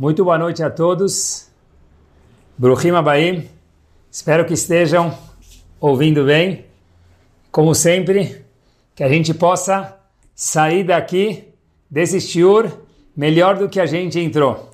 [0.00, 1.50] Muito boa noite a todos.
[2.56, 3.50] Bruhim Abaim.
[4.08, 5.18] Espero que estejam
[5.80, 6.66] ouvindo bem.
[7.50, 8.44] Como sempre,
[8.94, 9.98] que a gente possa
[10.36, 11.48] sair daqui,
[11.90, 12.70] desse shiur,
[13.16, 14.70] melhor do que a gente entrou.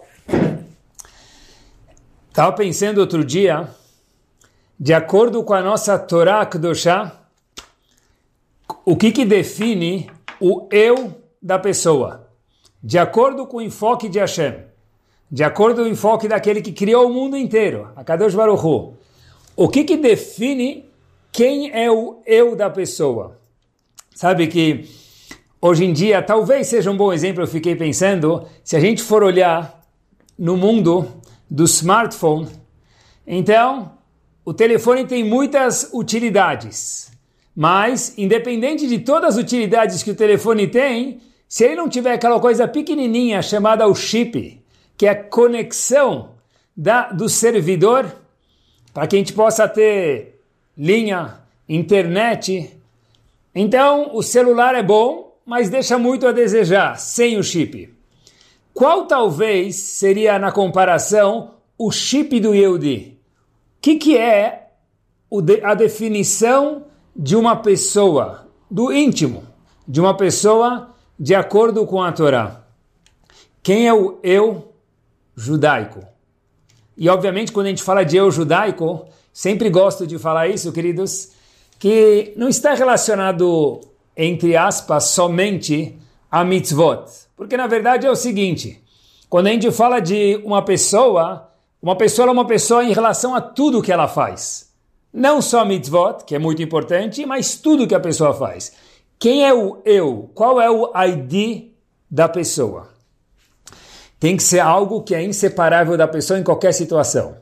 [2.29, 3.71] Estava pensando outro dia,
[4.79, 7.19] de acordo com a nossa Torá Kedoshá,
[8.85, 12.29] o que, que define o eu da pessoa?
[12.83, 14.74] De acordo com o enfoque de Hashem
[15.31, 18.95] de acordo com o enfoque daquele que criou o mundo inteiro, a Kadosh Baruch Hu.
[19.57, 20.85] O que, que define
[21.33, 23.39] quem é o eu da pessoa?
[24.15, 24.89] Sabe que
[25.61, 29.23] hoje em dia talvez seja um bom exemplo, eu fiquei pensando, se a gente for
[29.23, 29.83] olhar
[30.39, 31.07] no mundo
[31.51, 32.49] do smartphone,
[33.27, 33.93] então
[34.45, 37.11] o telefone tem muitas utilidades,
[37.57, 42.39] mas independente de todas as utilidades que o telefone tem, se ele não tiver aquela
[42.39, 44.64] coisa pequenininha chamada o chip,
[44.97, 46.31] que é a conexão
[46.77, 48.13] da, do servidor,
[48.93, 50.41] para que a gente possa ter
[50.77, 52.71] linha, internet.
[53.55, 57.93] Então, o celular é bom, mas deixa muito a desejar, sem o chip.
[58.73, 63.19] Qual talvez seria, na comparação, o chip do Yehudi?
[63.79, 64.69] O que, que é
[65.63, 69.45] a definição de uma pessoa, do íntimo,
[69.87, 72.63] de uma pessoa de acordo com a Torá?
[73.63, 74.74] Quem é o eu
[75.37, 76.01] judaico.
[76.97, 81.31] E obviamente quando a gente fala de eu judaico, sempre gosto de falar isso, queridos,
[81.79, 83.81] que não está relacionado,
[84.17, 85.99] entre aspas, somente
[86.31, 87.05] a mitzvot.
[87.37, 88.83] Porque na verdade é o seguinte,
[89.29, 91.51] quando a gente fala de uma pessoa,
[91.83, 94.73] uma pessoa é uma pessoa em relação a tudo que ela faz.
[95.13, 98.73] Não só mitzvot, que é muito importante, mas tudo que a pessoa faz.
[99.19, 100.31] Quem é o eu?
[100.35, 101.73] Qual é o ID
[102.11, 102.94] da pessoa?
[104.25, 107.37] Tem que ser algo que é inseparável da pessoa em qualquer situação.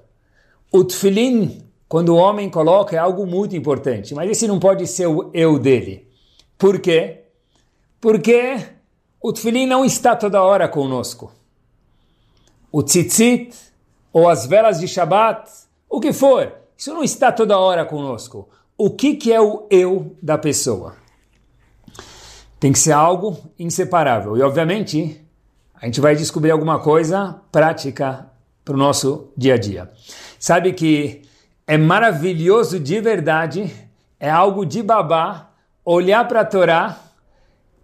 [0.68, 5.06] O tefilin, quando o homem coloca, é algo muito importante, mas esse não pode ser
[5.06, 6.08] o eu dele.
[6.58, 7.26] Por quê?
[8.00, 8.58] Porque
[9.20, 11.30] o tefilin não está toda hora conosco.
[12.72, 13.54] O tzitzit,
[14.12, 15.52] ou as velas de Shabat,
[15.88, 18.48] o que for, isso não está toda hora conosco.
[18.76, 20.96] O que, que é o eu da pessoa?
[22.58, 24.36] Tem que ser algo inseparável.
[24.36, 25.22] E, obviamente,
[25.82, 28.26] a gente vai descobrir alguma coisa prática
[28.64, 29.90] para o nosso dia a dia.
[30.38, 31.22] Sabe que
[31.66, 33.68] é maravilhoso de verdade,
[34.20, 35.50] é algo de babá,
[35.84, 37.00] olhar para a Torá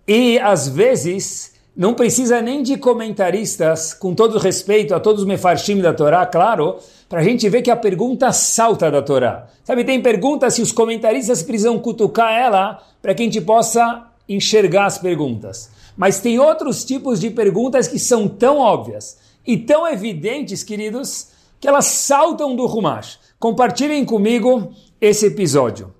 [0.06, 5.81] e às vezes não precisa nem de comentaristas, com todo respeito a todos os mefarshim
[5.81, 9.48] da Torá, claro, para a gente ver que a pergunta salta da Torá.
[9.64, 14.87] Sabe, tem perguntas se os comentaristas precisam cutucar ela para que a gente possa enxergar
[14.87, 15.76] as perguntas.
[15.98, 21.66] Mas tem outros tipos de perguntas que são tão óbvias e tão evidentes, queridos, que
[21.66, 23.19] elas saltam do Rumash.
[23.36, 25.92] Compartilhem comigo esse episódio.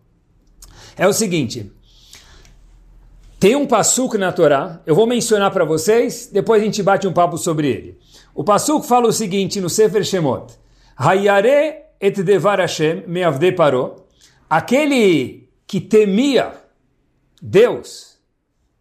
[0.97, 1.73] É o seguinte,
[3.41, 7.13] tem um passuco na Torá, eu vou mencionar para vocês, depois a gente bate um
[7.13, 7.99] papo sobre ele.
[8.35, 10.55] O passuco fala o seguinte no Sefer Shemot,
[10.97, 13.97] Hayare et devar Hashem meavde paró,
[14.49, 16.53] aquele que temia
[17.43, 18.18] Deus,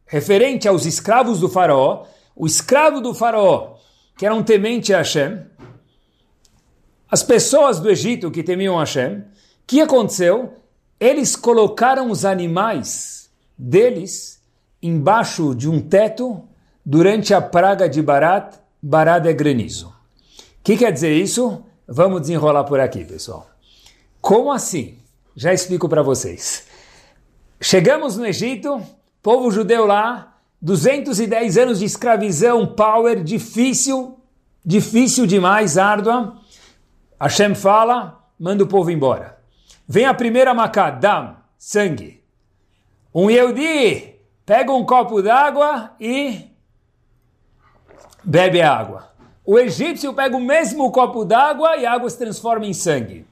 [0.08, 3.76] referente aos escravos do faraó, o escravo do faraó,
[4.18, 5.46] que era um temente a Hashem,
[7.10, 9.24] as pessoas do Egito que temiam Hashem, o
[9.66, 10.54] que aconteceu?
[11.00, 14.42] Eles colocaram os animais deles
[14.82, 16.44] embaixo de um teto
[16.86, 19.88] durante a praga de Barat, Barat é granizo.
[19.90, 19.94] O
[20.64, 21.64] que quer dizer isso?
[21.88, 23.50] Vamos desenrolar por aqui, pessoal.
[24.20, 24.98] Como assim?
[25.36, 26.66] Já explico para vocês.
[27.62, 28.82] Chegamos no Egito,
[29.22, 34.20] Povo judeu lá, 210 anos de escravização, power, difícil,
[34.66, 36.38] difícil demais, árdua.
[37.20, 39.38] Hashem fala, manda o povo embora.
[39.88, 42.24] Vem a primeira macá, dam, sangue.
[43.14, 46.48] Um Yehudi pega um copo d'água e
[48.24, 49.08] bebe a água.
[49.46, 53.26] O egípcio pega o mesmo copo d'água e a água se transforma em sangue.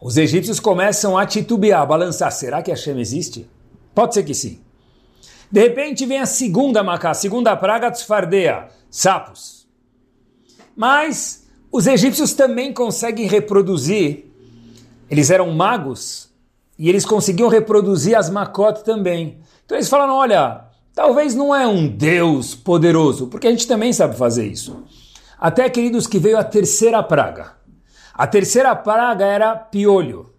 [0.00, 2.32] Os egípcios começam a titubear, a balançar.
[2.32, 3.48] Será que Hashem existe?
[3.94, 4.63] Pode ser que sim.
[5.54, 9.68] De repente vem a segunda macá, a segunda praga tsfardeia, sapos.
[10.74, 14.24] Mas os egípcios também conseguem reproduzir,
[15.08, 16.28] eles eram magos,
[16.76, 19.38] e eles conseguiam reproduzir as macot também.
[19.64, 24.16] Então eles falaram, olha, talvez não é um Deus poderoso, porque a gente também sabe
[24.16, 24.82] fazer isso.
[25.38, 27.52] Até, queridos, que veio a terceira praga.
[28.12, 30.34] A terceira praga era piolho,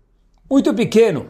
[0.52, 1.30] muito pequeno.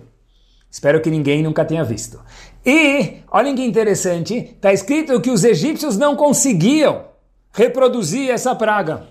[0.72, 2.20] Espero que ninguém nunca tenha visto.
[2.66, 7.06] E, olhem que interessante, está escrito que os egípcios não conseguiam
[7.54, 9.08] reproduzir essa praga.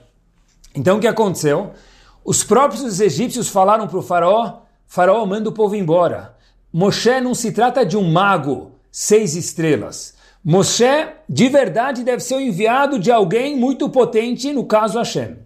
[0.75, 1.71] Então o que aconteceu?
[2.25, 6.35] Os próprios egípcios falaram para o faraó, faraó manda o povo embora.
[6.73, 10.15] Moshe não se trata de um mago, seis estrelas.
[10.45, 15.37] Moshe, de verdade, deve ser o enviado de alguém muito potente, no caso Hashem.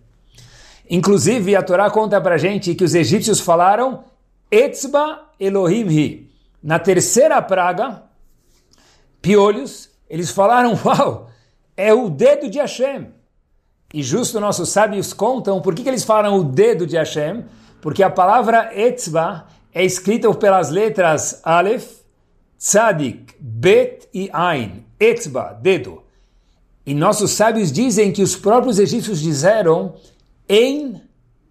[0.88, 4.04] Inclusive, a Torá conta para gente que os egípcios falaram
[4.50, 6.27] Etzba Elohim Hi.
[6.62, 8.02] Na terceira praga,
[9.22, 11.31] piolhos, eles falaram, uau,
[11.76, 13.12] é o dedo de Hashem.
[13.93, 17.44] E justo nossos sábios contam por que, que eles falam o dedo de Hashem,
[17.81, 22.00] porque a palavra Etzba é escrita pelas letras Aleph,
[22.58, 24.84] Tzadik, Bet e Ain.
[24.99, 26.02] Etzba, dedo.
[26.84, 29.94] E nossos sábios dizem que os próprios egípcios disseram
[30.50, 31.02] Ein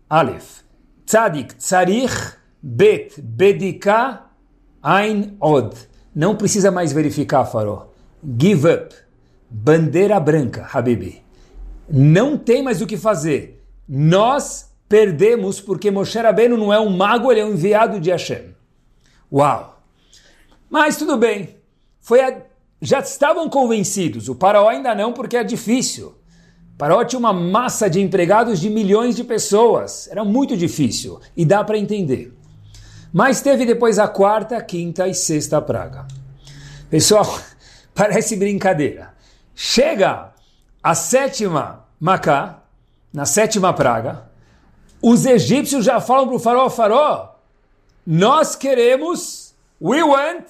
[0.09, 0.61] Aleph,
[1.05, 4.26] Tzadik, Tzarich, Bet, Bedika,
[4.89, 5.75] Ein Od.
[6.15, 7.89] Não precisa mais verificar, Faró.
[8.39, 8.95] Give up.
[9.49, 11.21] Bandeira branca, Habibi.
[11.89, 13.61] Não tem mais o que fazer.
[13.87, 18.55] Nós perdemos porque Moshe Rabbeinu não é um mago, ele é um enviado de Hashem.
[19.29, 19.83] Uau!
[20.69, 21.57] Mas tudo bem.
[21.99, 22.43] Foi a...
[22.81, 24.29] Já estavam convencidos.
[24.29, 26.15] O Paraó ainda não, porque é difícil.
[26.75, 30.07] O Paraó tinha uma massa de empregados de milhões de pessoas.
[30.07, 31.19] Era muito difícil.
[31.35, 32.36] E dá para entender.
[33.17, 36.05] Mas teve depois a quarta, quinta e sexta praga.
[36.87, 37.25] Pessoal,
[37.91, 39.11] parece brincadeira.
[39.55, 40.35] Chega
[40.83, 42.61] a sétima Macá,
[43.11, 44.29] na sétima praga,
[45.01, 47.29] os egípcios já falam para o faraó, faraó,
[48.05, 50.45] nós queremos, we want,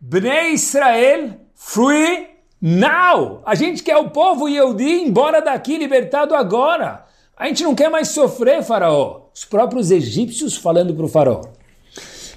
[0.00, 2.30] Bnei Israel free
[2.60, 3.42] now.
[3.46, 7.06] A gente quer o povo Yehudi embora daqui, libertado agora.
[7.36, 9.28] A gente não quer mais sofrer, faraó.
[9.32, 11.42] Os próprios egípcios falando para o faraó.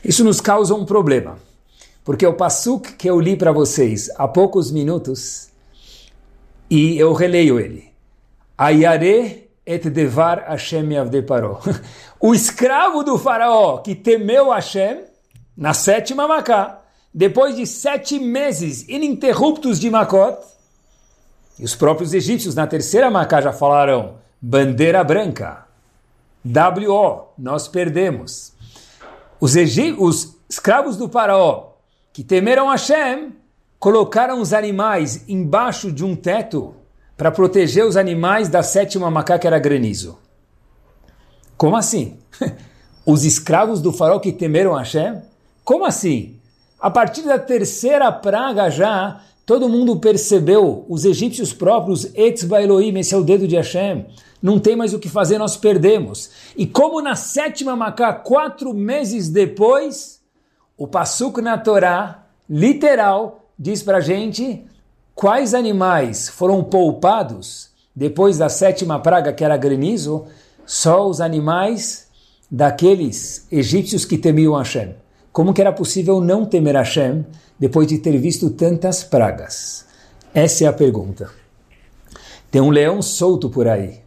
[0.04, 1.38] Isso nos causa um problema,
[2.04, 5.50] porque o passuk que eu li para vocês há poucos minutos,
[6.70, 7.90] e eu releio ele.
[8.58, 11.60] Ayare et devar Hashem yavde paró.
[12.20, 15.04] O escravo do faraó que temeu Hashem,
[15.56, 16.82] na sétima Macá,
[17.14, 20.38] depois de sete meses ininterruptos de Makot,
[21.58, 25.66] e os próprios egípcios na terceira Macá já falaram, bandeira branca,
[26.44, 28.54] W.O., nós perdemos.
[29.40, 29.56] Os,
[29.98, 31.74] os escravos do faraó
[32.12, 33.34] que temeram Hashem
[33.80, 36.76] colocaram os animais embaixo de um teto
[37.16, 40.18] para proteger os animais da sétima macaca era granizo.
[41.58, 42.18] Como assim?
[43.06, 45.22] Os escravos do faraó que temeram Hashem?
[45.64, 46.40] Como assim?
[46.80, 53.16] A partir da terceira praga já, todo mundo percebeu, os egípcios próprios, Etzba Elohim, esse
[53.16, 54.06] é o dedo de Hashem,
[54.40, 56.30] não tem mais o que fazer, nós perdemos.
[56.56, 60.22] E como na sétima Macá, quatro meses depois,
[60.78, 64.64] o Passuk na Torá, literal, diz para gente
[65.16, 70.28] quais animais foram poupados depois da sétima praga, que era granizo,
[70.64, 72.08] só os animais
[72.52, 74.94] daqueles egípcios que temiam Hashem.
[75.32, 77.26] Como que era possível não temer Hashem
[77.60, 79.86] depois de ter visto tantas pragas?
[80.34, 81.30] Essa é a pergunta.
[82.52, 84.00] Tem um leão solto por aí.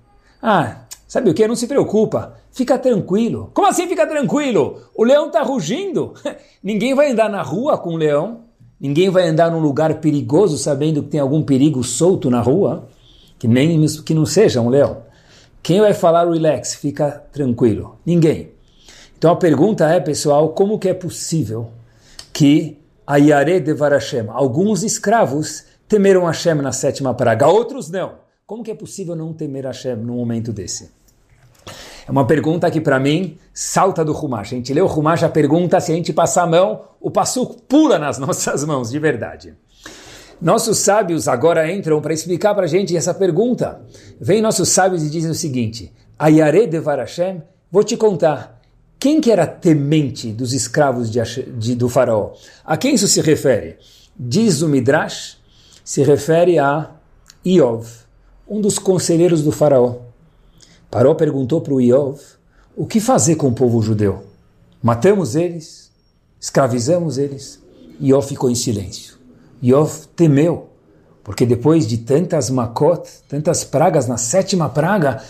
[0.42, 1.46] Ah, sabe o que?
[1.46, 2.34] Não se preocupa.
[2.50, 3.50] Fica tranquilo.
[3.54, 4.82] Como assim fica tranquilo?
[4.94, 6.14] O leão está rugindo.
[6.62, 8.40] Ninguém vai andar na rua com o leão.
[8.80, 12.88] Ninguém vai andar num lugar perigoso sabendo que tem algum perigo solto na rua.
[13.38, 15.02] Que nem que não seja um leão.
[15.62, 17.98] Quem vai falar relax, fica tranquilo?
[18.04, 18.51] Ninguém.
[19.22, 21.70] Então a pergunta é, pessoal, como que é possível
[22.32, 28.14] que a Yare de Varashem, alguns escravos temeram Hashem na sétima praga, outros não.
[28.44, 30.90] Como que é possível não temer Hashem num momento desse?
[32.04, 34.54] É uma pergunta que para mim salta do Rumash.
[34.54, 37.46] A gente lê o Rumash, a pergunta, se a gente passar a mão, o passo
[37.68, 39.54] pula nas nossas mãos, de verdade.
[40.40, 43.82] Nossos sábios agora entram para explicar para a gente essa pergunta.
[44.20, 48.61] Vem nossos sábios e dizem o seguinte, Ayare de Varashem, vou te contar,
[49.02, 51.20] quem que era temente dos escravos de,
[51.58, 52.34] de, do faraó?
[52.64, 53.76] A quem isso se refere?
[54.16, 55.38] Diz o Midrash,
[55.84, 56.88] se refere a
[57.44, 57.84] Iov
[58.46, 59.96] um dos conselheiros do faraó.
[60.88, 62.20] Paró perguntou para o Iov,
[62.76, 64.22] o que fazer com o povo judeu?
[64.80, 65.90] Matamos eles?
[66.40, 67.60] Escravizamos eles?
[68.00, 69.16] Iov ficou em silêncio.
[69.60, 70.68] Iov temeu,
[71.24, 75.20] porque depois de tantas makot, tantas pragas, na sétima praga,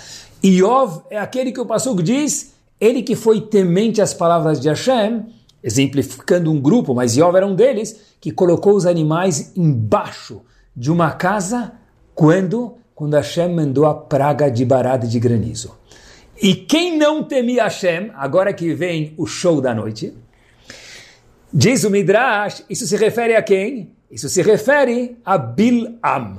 [0.45, 2.53] Iov é aquele que o Passuco diz,
[2.83, 5.27] ele que foi temente às palavras de Hashem,
[5.63, 10.43] exemplificando um grupo, mas Iov era um deles, que colocou os animais embaixo
[10.77, 11.75] de uma casa
[12.13, 15.77] quando quando Hashem mandou a praga de barada de granizo.
[16.41, 20.13] E quem não temia Hashem, agora que vem o show da noite,
[21.53, 23.93] diz o Midrash, isso se refere a quem?
[24.11, 26.39] Isso se refere a Bilam.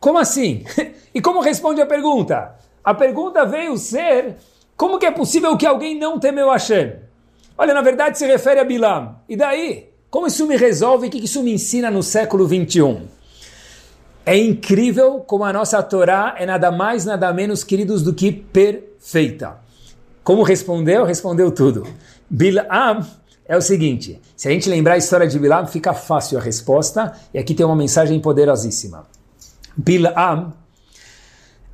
[0.00, 0.64] Como assim?
[1.14, 2.54] e como responde a pergunta?
[2.82, 4.36] A pergunta veio ser,
[4.76, 6.94] como que é possível que alguém não temeu Hashem?
[7.56, 9.16] Olha, na verdade se refere a Bilam.
[9.28, 9.90] E daí?
[10.10, 11.06] Como isso me resolve?
[11.06, 13.06] O que isso me ensina no século 21?
[14.26, 19.58] É incrível como a nossa Torá é nada mais, nada menos, queridos, do que perfeita.
[20.22, 21.04] Como respondeu?
[21.04, 21.86] Respondeu tudo.
[22.28, 23.06] Bilam
[23.44, 27.12] é o seguinte: se a gente lembrar a história de Bilam, fica fácil a resposta,
[27.32, 29.06] e aqui tem uma mensagem poderosíssima.
[29.76, 30.52] Bilam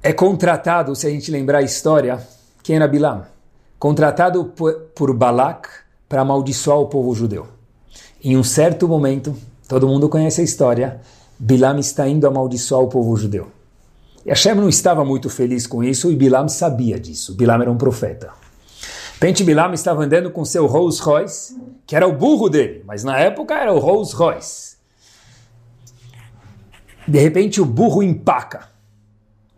[0.03, 2.19] é contratado, se a gente lembrar a história,
[2.71, 3.27] quem era Bilam?
[3.81, 5.69] Contratado por, por Balak
[6.09, 7.49] para amaldiçoar o povo judeu.
[8.23, 9.35] Em um certo momento,
[9.67, 11.01] todo mundo conhece a história,
[11.37, 13.49] Bilam está indo amaldiçoar o povo judeu.
[14.25, 17.35] E Hashem não estava muito feliz com isso e Bilam sabia disso.
[17.35, 18.31] Bilam era um profeta.
[19.19, 23.19] Pente Bilam estava andando com seu Rolls Royce, que era o burro dele, mas na
[23.19, 24.77] época era o Rolls Royce.
[27.09, 28.69] De repente o burro empaca.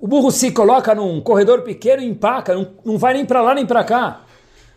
[0.02, 3.54] O burro se coloca num corredor pequeno e empaca, não, não vai nem para lá
[3.54, 4.23] nem para cá.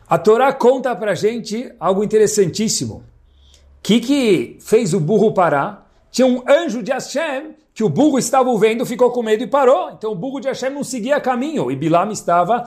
[0.07, 2.97] A Torá conta para gente algo interessantíssimo.
[2.97, 3.03] O
[3.81, 5.85] que, que fez o burro parar?
[6.15, 9.91] tinha um anjo de Hashem que o burro estava vendo, ficou com medo e parou.
[9.91, 12.63] Então o burro de Hashem não seguia caminho e Bilam estava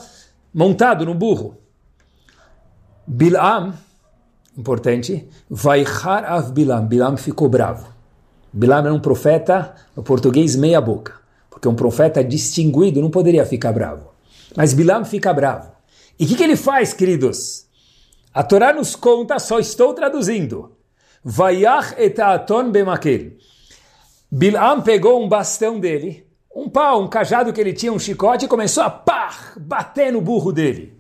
[0.52, 1.56] montado no burro.
[3.06, 3.72] Bilam,
[4.54, 7.86] importante, Vaichar av Bilam, Bilam ficou bravo.
[8.52, 11.17] Bilam era um profeta, no português, meia boca,
[11.58, 14.12] porque um profeta distinguido não poderia ficar bravo.
[14.56, 15.72] Mas Bilam fica bravo.
[16.18, 17.66] E o que, que ele faz, queridos?
[18.32, 20.76] A Torá nos conta, só estou traduzindo.
[21.22, 23.32] Vayach etaaton bemakel.
[24.30, 26.24] Bilam pegou um bastão dele,
[26.54, 30.20] um pau, um cajado que ele tinha, um chicote, e começou a pá, bater no
[30.20, 30.96] burro dele.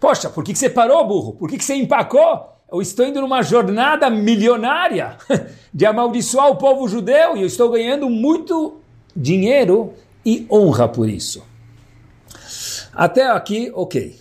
[0.00, 1.34] Poxa, por que, que você parou, burro?
[1.34, 2.48] Por que, que você empacou?
[2.72, 5.16] Eu estou indo numa jornada milionária
[5.72, 8.79] de amaldiçoar o povo judeu e eu estou ganhando muito
[9.14, 9.92] dinheiro
[10.24, 11.42] e honra por isso.
[12.92, 14.18] Até aqui, ok.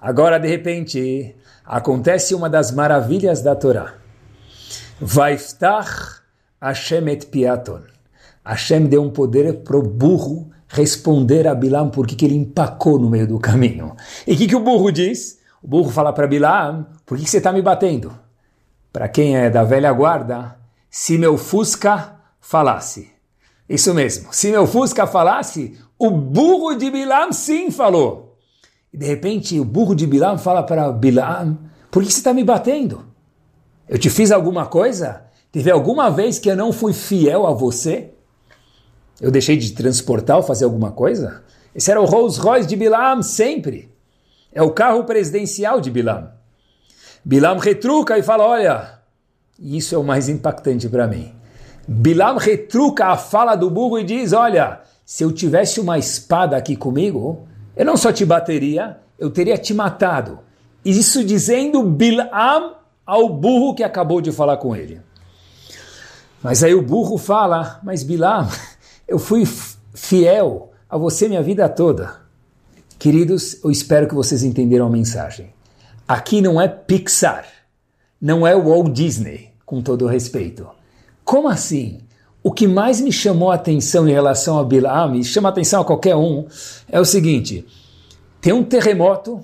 [0.00, 3.94] Agora, de repente, acontece uma das maravilhas da Torá.
[5.00, 6.22] Vaiftach
[6.60, 7.82] Hashem et piaton.
[8.44, 13.08] Hashem deu um poder para o burro responder a Bilam por que ele empacou no
[13.08, 13.96] meio do caminho.
[14.26, 15.38] E o que, que o burro diz?
[15.62, 18.12] O burro fala para Bilam, por que, que você está me batendo?
[18.92, 20.56] Para quem é da velha guarda,
[20.90, 23.13] se meu Fusca falasse.
[23.68, 28.36] Isso mesmo, se meu Fusca falasse, o burro de Bilam sim falou.
[28.92, 31.58] E de repente o burro de Bilam fala para Bilam,
[31.90, 33.06] por que você está me batendo?
[33.88, 35.24] Eu te fiz alguma coisa?
[35.50, 38.10] Teve alguma vez que eu não fui fiel a você?
[39.20, 41.42] Eu deixei de transportar ou fazer alguma coisa?
[41.74, 43.92] Esse era o Rolls Royce de Bilam sempre.
[44.52, 46.30] É o carro presidencial de Bilam.
[47.24, 48.98] Bilam retruca e fala: Olha,
[49.58, 51.34] isso é o mais impactante para mim.
[51.86, 56.76] Bilam retruca a fala do burro e diz: Olha, se eu tivesse uma espada aqui
[56.76, 60.38] comigo, eu não só te bateria, eu teria te matado.
[60.84, 62.76] Isso dizendo Bilam
[63.06, 65.00] ao burro que acabou de falar com ele.
[66.42, 68.48] Mas aí o burro fala: Mas Bilam,
[69.06, 69.44] eu fui
[69.94, 72.22] fiel a você minha vida toda.
[72.98, 75.52] Queridos, eu espero que vocês entenderam a mensagem.
[76.08, 77.46] Aqui não é Pixar,
[78.20, 80.66] não é Walt Disney, com todo respeito.
[81.24, 82.00] Como assim?
[82.42, 85.84] O que mais me chamou a atenção em relação a Bilam, e chama atenção a
[85.84, 86.46] qualquer um,
[86.88, 87.66] é o seguinte:
[88.40, 89.42] tem um terremoto,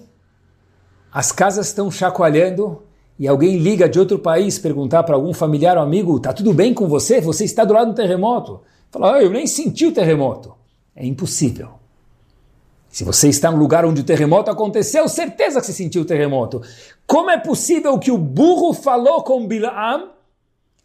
[1.10, 2.82] as casas estão chacoalhando,
[3.18, 6.74] e alguém liga de outro país perguntar para algum familiar ou amigo, tá tudo bem
[6.74, 7.20] com você?
[7.20, 8.60] Você está do lado do terremoto?
[8.90, 10.54] Fala, ah, eu nem senti o terremoto.
[10.94, 11.70] É impossível.
[12.88, 16.60] Se você está um lugar onde o terremoto aconteceu, certeza que você sentiu o terremoto.
[17.06, 20.10] Como é possível que o burro falou com Bilam?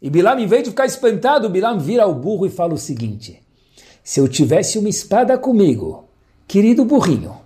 [0.00, 3.42] E Bilam, em vez de ficar espantado, Bilam vira ao burro e fala o seguinte:
[4.04, 6.04] Se eu tivesse uma espada comigo,
[6.46, 7.36] querido burrinho,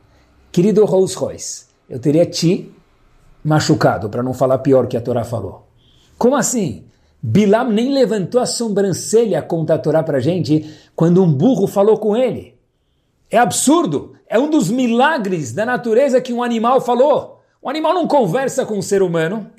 [0.50, 2.70] querido Rolls Royce, eu teria te
[3.44, 5.66] machucado, para não falar pior que a Torá falou.
[6.18, 6.84] Como assim?
[7.22, 12.16] Bilam nem levantou a sobrancelha, conta a Torá para gente, quando um burro falou com
[12.16, 12.54] ele.
[13.30, 14.14] É absurdo.
[14.26, 17.40] É um dos milagres da natureza que um animal falou.
[17.62, 19.50] O animal não conversa com o um ser humano.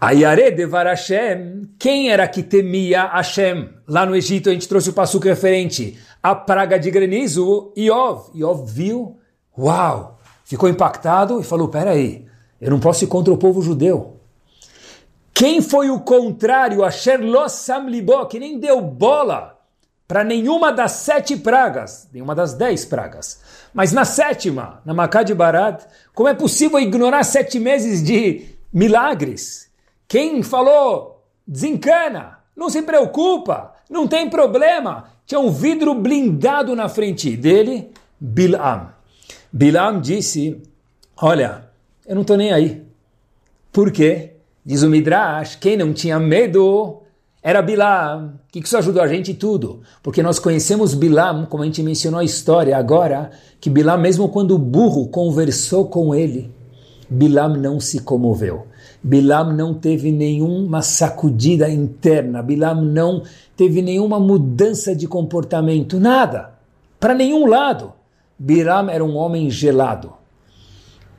[0.00, 3.68] Ayare devar Hashem, quem era que temia Hashem?
[3.88, 5.98] Lá no Egito a gente trouxe o passo referente.
[6.22, 8.30] A praga de granizo, Iov.
[8.32, 9.18] Iov viu,
[9.58, 12.26] uau, ficou impactado e falou: peraí,
[12.60, 14.20] eu não posso ir contra o povo judeu.
[15.34, 19.58] Quem foi o contrário, a Sherlos Samlibó, que nem deu bola
[20.06, 23.40] para nenhuma das sete pragas, nenhuma das dez pragas.
[23.74, 25.82] Mas na sétima, na Macá de Barat,
[26.14, 29.67] como é possível ignorar sete meses de milagres?
[30.08, 35.04] Quem falou, desencana, não se preocupa, não tem problema.
[35.26, 38.88] Tinha um vidro blindado na frente dele, Bilam.
[39.52, 40.62] Bilam disse,
[41.20, 41.68] olha,
[42.06, 42.82] eu não estou nem aí.
[43.70, 44.32] Por quê?
[44.64, 47.02] Diz o Midrash, quem não tinha medo
[47.42, 48.40] era Bilam.
[48.48, 49.34] O que isso ajudou a gente?
[49.34, 49.82] Tudo.
[50.02, 54.54] Porque nós conhecemos Bilam, como a gente mencionou a história agora, que Bilam, mesmo quando
[54.54, 56.50] o burro conversou com ele,
[57.08, 58.66] Bilam não se comoveu.
[59.02, 62.42] Bilam não teve nenhuma sacudida interna.
[62.42, 63.22] Bilam não
[63.56, 65.98] teve nenhuma mudança de comportamento.
[65.98, 66.50] Nada.
[67.00, 67.92] Para nenhum lado.
[68.38, 70.12] Bilam era um homem gelado.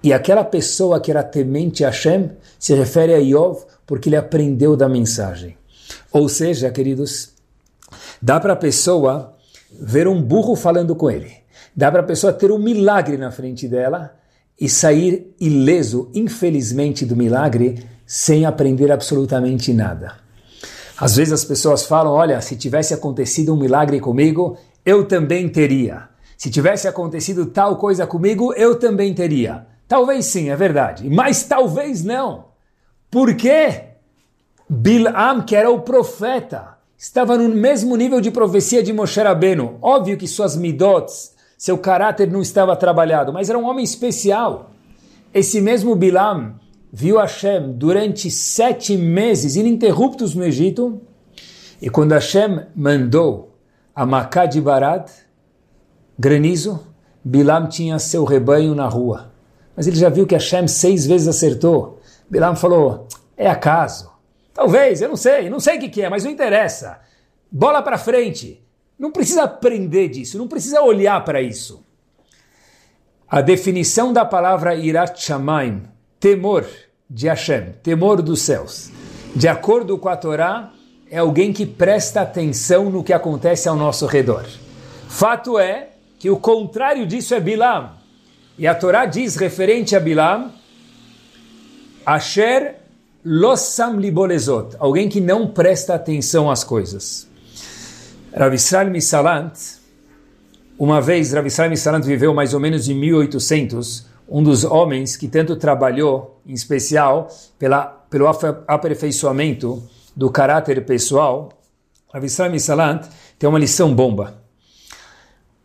[0.03, 4.77] E aquela pessoa que era temente a Hashem se refere a Yov porque ele aprendeu
[4.77, 5.58] da mensagem.
[6.12, 7.34] Ou seja, queridos,
[8.22, 9.34] dá para a pessoa
[9.72, 11.34] ver um burro falando com ele.
[11.75, 14.18] Dá para a pessoa ter um milagre na frente dela
[14.59, 20.15] e sair ileso, infelizmente, do milagre sem aprender absolutamente nada.
[20.97, 26.09] Às vezes as pessoas falam: olha, se tivesse acontecido um milagre comigo, eu também teria.
[26.37, 29.65] Se tivesse acontecido tal coisa comigo, eu também teria.
[29.87, 32.45] Talvez sim, é verdade, mas talvez não.
[33.09, 33.83] Por quê?
[34.69, 39.79] Bilam, que era o profeta, estava no mesmo nível de profecia de Moshe Rabbeinu.
[39.81, 44.71] Óbvio que suas midots, seu caráter não estava trabalhado, mas era um homem especial.
[45.33, 46.55] Esse mesmo Bilam
[46.89, 51.01] viu Hashem durante sete meses ininterruptos no Egito,
[51.81, 53.57] e quando Hashem mandou
[53.93, 55.09] a Macá de Barad,
[56.17, 56.79] granizo,
[57.21, 59.33] Bilam tinha seu rebanho na rua.
[59.75, 61.99] Mas ele já viu que Hashem seis vezes acertou.
[62.29, 64.09] Bilam falou, é acaso.
[64.53, 67.01] Talvez, eu não sei, não sei o que, que é, mas não interessa.
[67.51, 68.65] Bola para frente.
[68.99, 71.81] Não precisa aprender disso, não precisa olhar para isso.
[73.29, 75.83] A definição da palavra Irat Shamaim,
[76.19, 76.65] temor
[77.09, 78.91] de Hashem, temor dos céus,
[79.33, 80.73] de acordo com a Torá,
[81.09, 84.45] é alguém que presta atenção no que acontece ao nosso redor.
[85.07, 87.91] Fato é que o contrário disso é Bilam.
[88.57, 90.51] E a Torá diz, referente a Bilam,
[92.05, 92.75] Asher
[93.23, 97.28] Lossam Libolezot, alguém que não presta atenção às coisas.
[98.35, 99.53] Rav Israel Misalant,
[100.77, 105.27] uma vez Rav Israel Misalant viveu mais ou menos em 1800, um dos homens que
[105.27, 108.27] tanto trabalhou, em especial, pela, pelo
[108.67, 109.81] aperfeiçoamento
[110.15, 111.49] do caráter pessoal,
[112.13, 114.41] Rav Israel Misalant tem uma lição bomba.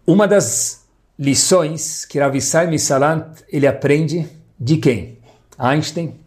[0.06, 0.84] Uma das
[1.18, 4.26] lições que Rav Israel Misalant ele aprende
[4.58, 5.18] de quem?
[5.58, 6.18] Einstein.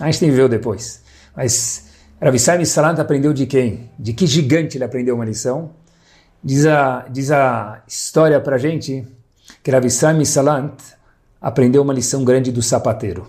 [0.00, 1.02] Einstein viveu depois.
[1.34, 1.86] Mas
[2.20, 3.90] Rav Israel Misalant aprendeu de quem?
[3.98, 5.70] De que gigante ele aprendeu uma lição?
[6.42, 9.06] Diz a, diz a história para gente
[9.62, 9.84] que Rav
[10.16, 10.72] Misalant
[11.40, 13.26] aprendeu uma lição grande do sapateiro.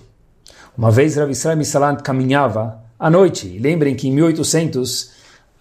[0.78, 3.60] Uma vez Rav Misalant caminhava à noite.
[3.60, 5.12] lembrem que em 1800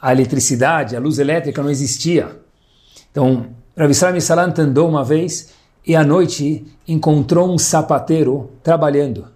[0.00, 2.40] a eletricidade, a luz elétrica não existia.
[3.10, 5.52] Então, Rav Salant andou uma vez
[5.86, 9.35] e à noite encontrou um sapateiro trabalhando.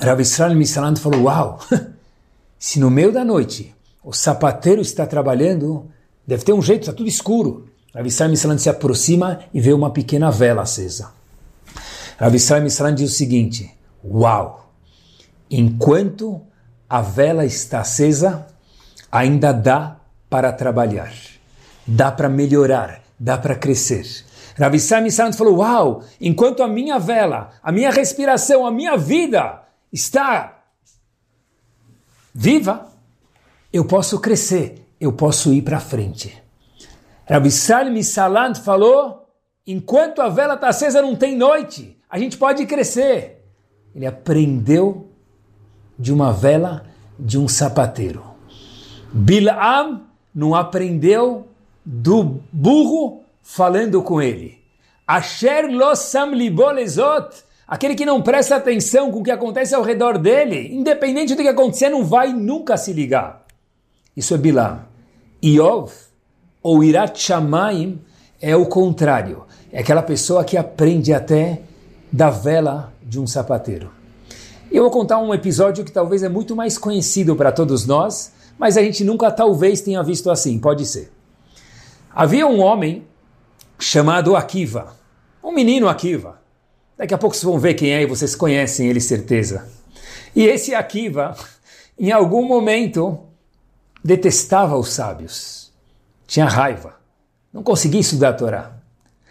[0.00, 1.60] Rav Israel Salant falou, uau,
[2.58, 5.88] se no meio da noite o sapateiro está trabalhando,
[6.26, 7.68] deve ter um jeito, está tudo escuro.
[7.94, 11.10] Rav Israel Salant se aproxima e vê uma pequena vela acesa.
[12.18, 13.70] Rav Israel Salant diz o seguinte,
[14.04, 14.72] uau,
[15.50, 16.40] enquanto
[16.88, 18.46] a vela está acesa,
[19.10, 19.96] ainda dá
[20.28, 21.12] para trabalhar
[21.86, 24.06] dá para melhorar, dá para crescer.
[24.58, 29.61] Rav Santos falou: Uau, enquanto a minha vela, a minha respiração, a minha vida
[29.92, 30.64] está
[32.34, 32.90] viva,
[33.72, 36.42] eu posso crescer, eu posso ir para frente.
[37.28, 39.28] Rav Salim Salant falou:
[39.66, 43.44] enquanto a vela está acesa, não tem noite, a gente pode crescer.
[43.94, 45.10] Ele aprendeu
[45.98, 46.86] de uma vela
[47.18, 48.24] de um sapateiro.
[49.12, 51.46] Bilam não aprendeu
[51.84, 54.62] do burro falando com ele.
[55.06, 60.18] Asher lo sam libolezot, aquele que não presta atenção com o que acontece ao redor
[60.18, 63.44] dele, independente do que acontecer, não vai nunca se ligar.
[64.16, 64.80] Isso é Bilam.
[65.42, 65.92] Iov,
[66.62, 68.00] ou Irat Shamaim,
[68.40, 69.44] é o contrário.
[69.72, 71.62] É aquela pessoa que aprende até
[72.12, 73.90] da vela de um sapateiro.
[74.70, 78.76] Eu vou contar um episódio que talvez é muito mais conhecido para todos nós, mas
[78.76, 81.10] a gente nunca talvez tenha visto assim, pode ser.
[82.14, 83.06] Havia um homem
[83.78, 84.94] chamado Akiva,
[85.42, 86.41] um menino Akiva.
[86.96, 89.68] Daqui a pouco vocês vão ver quem é e vocês conhecem ele, certeza.
[90.34, 91.36] E esse Akiva,
[91.98, 93.18] em algum momento,
[94.04, 95.72] detestava os sábios,
[96.26, 96.96] tinha raiva,
[97.52, 98.72] não conseguia estudar a Torá.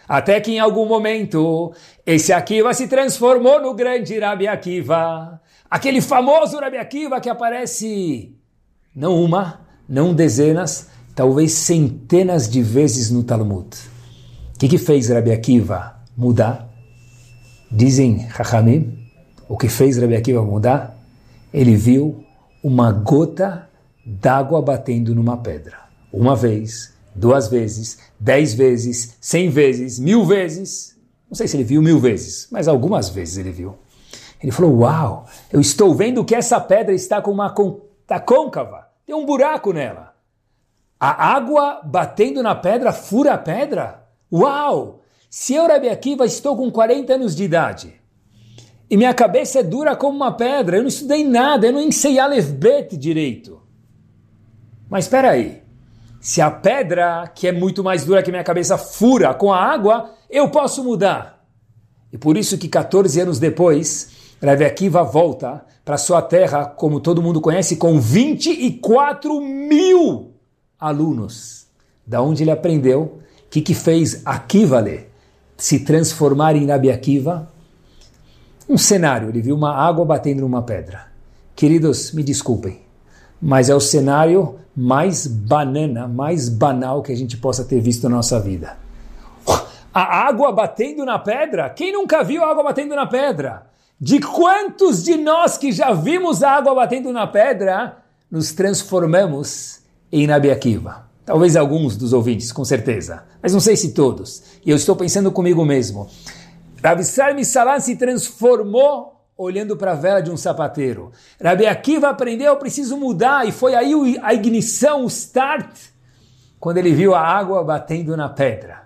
[0.07, 1.73] Até que em algum momento,
[2.05, 8.35] esse Akiva se transformou no grande Rabi Akiva, aquele famoso Rabi Akiva que aparece
[8.93, 13.69] não uma, não dezenas, talvez centenas de vezes no Talmud.
[14.55, 16.70] O que, que fez Rabi Akiva mudar?
[17.71, 19.07] Dizem Chachamim,
[19.47, 20.97] o que fez Rabi Akiva mudar?
[21.53, 22.21] Ele viu
[22.61, 23.69] uma gota
[24.05, 25.77] d'água batendo numa pedra.
[26.11, 30.97] Uma vez, duas vezes, dez vezes, cem vezes, mil vezes.
[31.29, 33.75] Não sei se ele viu mil vezes, mas algumas vezes ele viu.
[34.43, 37.55] Ele falou: Uau, eu estou vendo que essa pedra está com uma
[38.05, 40.13] tá côncava, tem um buraco nela.
[40.99, 44.03] A água batendo na pedra fura a pedra?
[44.31, 45.00] Uau!
[45.31, 47.93] Se eu, Rabi Akiva, estou com 40 anos de idade
[48.89, 52.19] e minha cabeça é dura como uma pedra, eu não estudei nada, eu não ensei
[52.19, 52.51] Aleph
[52.91, 53.61] direito.
[54.89, 55.63] Mas espera aí,
[56.19, 60.13] se a pedra, que é muito mais dura que minha cabeça, fura com a água,
[60.29, 61.41] eu posso mudar.
[62.11, 67.21] E por isso que 14 anos depois, Rabi Akiva volta para sua terra, como todo
[67.21, 70.33] mundo conhece, com 24 mil
[70.77, 71.67] alunos.
[72.05, 74.81] Da onde ele aprendeu, o que, que fez Akiva
[75.61, 77.47] se transformar em Rabi Akiva?
[78.67, 81.05] Um cenário, ele viu uma água batendo numa pedra.
[81.55, 82.81] Queridos, me desculpem,
[83.39, 88.15] mas é o cenário mais banana, mais banal que a gente possa ter visto na
[88.15, 88.75] nossa vida.
[89.93, 91.69] A água batendo na pedra?
[91.69, 93.67] Quem nunca viu água batendo na pedra?
[93.99, 97.97] De quantos de nós que já vimos a água batendo na pedra,
[98.31, 99.79] nos transformamos
[100.11, 101.10] em Nabi Akiva?
[101.31, 104.43] Talvez alguns dos ouvintes, com certeza, mas não sei se todos.
[104.65, 106.09] E eu estou pensando comigo mesmo.
[106.83, 111.13] Rabi Salmi Salam se transformou olhando para a vela de um sapateiro.
[111.41, 115.73] Rabi Akiva aprendeu, eu preciso mudar, e foi aí a ignição, o start,
[116.59, 118.83] quando ele viu a água batendo na pedra.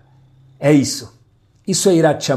[0.60, 1.20] É isso.
[1.66, 2.30] Isso é Irat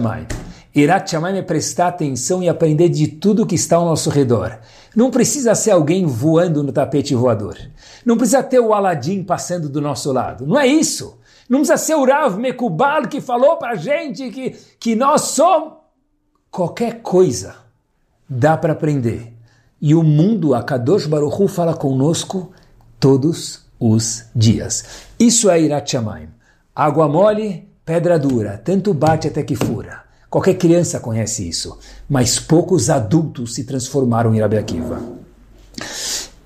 [0.79, 0.83] Shamayim.
[0.83, 4.59] Irat Shamayim é prestar atenção e aprender de tudo que está ao nosso redor.
[4.95, 7.57] Não precisa ser alguém voando no tapete voador.
[8.05, 10.47] Não precisa ter o Aladim passando do nosso lado.
[10.47, 11.19] Não é isso.
[11.49, 15.75] Não precisa ser o Rav Mekubal que falou para a gente que, que nós somos.
[16.51, 17.55] Qualquer coisa
[18.29, 19.35] dá para aprender.
[19.81, 22.53] E o mundo, a Kadosh Baruch Hu, fala conosco
[22.99, 25.07] todos os dias.
[25.19, 26.29] Isso é Irat Shamayim.
[26.75, 30.08] Água mole, pedra dura, tanto bate até que fura.
[30.31, 35.01] Qualquer criança conhece isso, mas poucos adultos se transformaram em Rabi Akiva.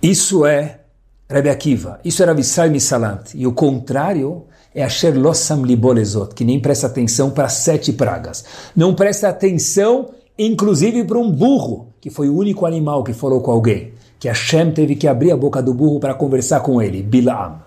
[0.00, 0.80] Isso é
[1.28, 3.34] Rabi Akiva, isso é Rabi Salmi Salant.
[3.34, 8.44] E o contrário é Asher Lossam Libolezot, que nem presta atenção para sete pragas.
[8.76, 13.50] Não presta atenção, inclusive, para um burro, que foi o único animal que falou com
[13.50, 13.94] alguém.
[14.20, 17.60] Que Hashem teve que abrir a boca do burro para conversar com ele, Bilaam.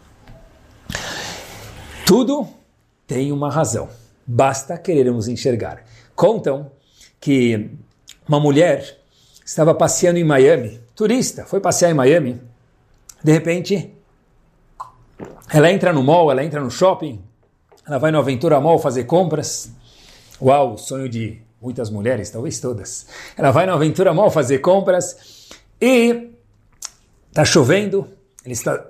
[2.06, 2.48] Tudo
[3.06, 3.90] tem uma razão.
[4.26, 5.84] Basta querermos enxergar.
[6.16, 6.72] Contam
[7.20, 7.72] que
[8.28, 9.00] uma mulher
[9.46, 12.42] estava passeando em Miami, turista, foi passear em Miami,
[13.24, 13.94] de repente
[15.50, 17.22] ela entra no mall, ela entra no shopping,
[17.88, 19.72] ela vai no Aventura Mall fazer compras.
[20.42, 23.08] Uau, sonho de muitas mulheres, talvez todas.
[23.38, 25.50] Ela vai no Aventura Mall fazer compras
[25.80, 26.32] e
[27.30, 28.10] está chovendo,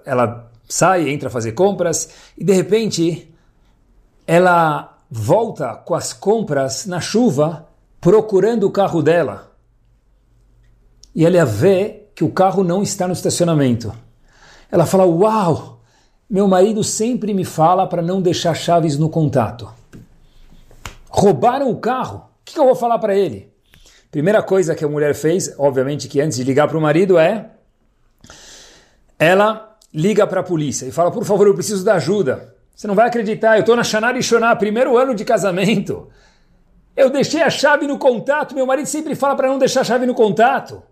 [0.06, 3.34] ela sai, entra fazer compras e de repente
[4.26, 7.68] ela volta com as compras na chuva,
[8.00, 9.52] procurando o carro dela.
[11.14, 13.94] E ela vê que o carro não está no estacionamento.
[14.72, 15.82] Ela fala: Uau,
[16.30, 19.72] meu marido sempre me fala para não deixar chaves no contato.
[21.10, 22.18] Roubaram o carro.
[22.18, 23.52] O que eu vou falar para ele?
[24.12, 27.52] Primeira coisa que a mulher fez, obviamente que antes de ligar para o marido, é
[29.18, 32.55] ela liga para a polícia e fala: Por favor, eu preciso da ajuda.
[32.76, 36.10] Você não vai acreditar, eu estou na Shanar e Shoná, primeiro ano de casamento.
[36.96, 40.06] Eu deixei a chave no contato, meu marido sempre fala para não deixar a chave
[40.06, 40.84] no contato.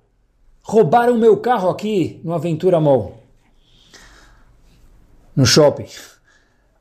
[0.61, 3.21] Roubaram meu carro aqui no Aventura Mall,
[5.35, 5.87] no shopping.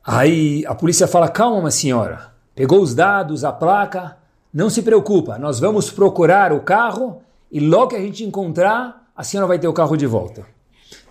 [0.05, 2.31] Aí a polícia fala: calma, minha senhora.
[2.55, 4.17] Pegou os dados, a placa.
[4.53, 9.23] Não se preocupa, nós vamos procurar o carro e logo que a gente encontrar, a
[9.23, 10.45] senhora vai ter o carro de volta.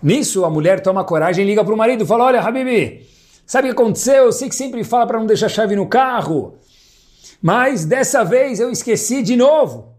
[0.01, 3.05] Nisso, a mulher toma coragem e liga para o marido fala: Olha, Habibi,
[3.45, 4.25] Sabe o que aconteceu?
[4.25, 6.57] Eu sei que sempre fala para não deixar a chave no carro,
[7.41, 9.93] mas dessa vez eu esqueci de novo.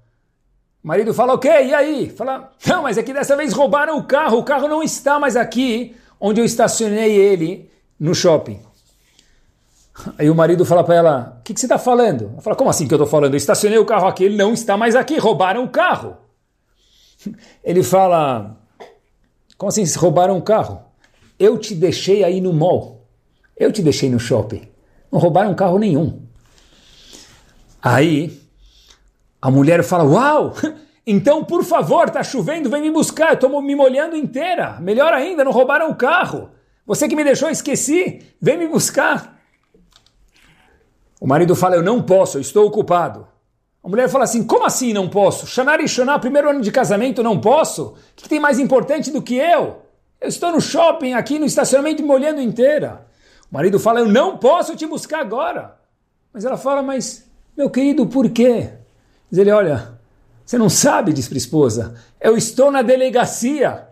[0.83, 2.11] O marido fala, ok, e aí?
[2.11, 5.37] Fala, não, mas é que dessa vez roubaram o carro, o carro não está mais
[5.37, 8.61] aqui onde eu estacionei ele no shopping.
[10.19, 12.31] Aí o marido fala para ela, o que, que, você está falando?
[12.33, 13.35] Ela fala, como assim que eu estou falando?
[13.35, 16.17] Eu estacionei o carro aqui, ele não está mais aqui, roubaram o carro.
[17.63, 18.57] Ele fala,
[19.57, 20.83] como assim roubaram o carro?
[21.39, 22.94] Eu te deixei aí no mall.
[23.57, 24.63] Eu te deixei no shopping.
[25.11, 26.23] Não roubaram carro nenhum.
[27.83, 28.41] Aí
[29.41, 30.55] a mulher fala: Uau!
[31.07, 33.29] Então, por favor, tá chovendo, vem me buscar.
[33.29, 34.79] Eu estou me molhando inteira.
[34.81, 36.49] Melhor ainda, não roubaram o carro.
[36.87, 39.39] Você que me deixou, esqueci, vem me buscar.
[41.21, 43.27] O marido fala, eu não posso, eu estou ocupado.
[43.83, 45.47] A mulher fala assim, como assim não posso?
[45.47, 47.89] Shanar e Shanar, primeiro ano de casamento, não posso?
[47.89, 49.83] O que tem mais importante do que eu?
[50.19, 53.04] Eu estou no shopping, aqui no estacionamento, me inteira.
[53.55, 55.77] O marido fala, eu não posso te buscar agora.
[56.33, 57.25] Mas ela fala, mas,
[57.57, 58.71] meu querido, por quê?
[59.31, 59.97] Diz ele, olha,
[60.45, 63.87] você não sabe, diz para a esposa, eu estou na delegacia.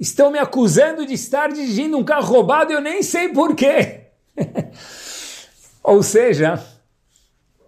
[0.00, 4.08] Estão me acusando de estar dirigindo um carro roubado e eu nem sei por quê.
[5.80, 6.60] Ou seja,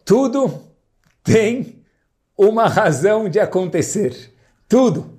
[0.04, 0.64] tudo
[1.22, 1.80] tem
[2.36, 4.34] uma razão de acontecer.
[4.68, 5.16] Tudo.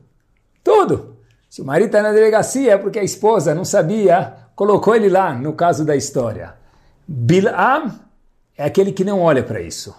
[0.62, 1.20] Tudo.
[1.50, 5.36] Se o marido está na delegacia é porque a esposa não sabia, colocou ele lá,
[5.36, 6.56] no caso da história.
[7.08, 7.93] Bilam
[8.58, 9.96] é aquele que não olha para isso.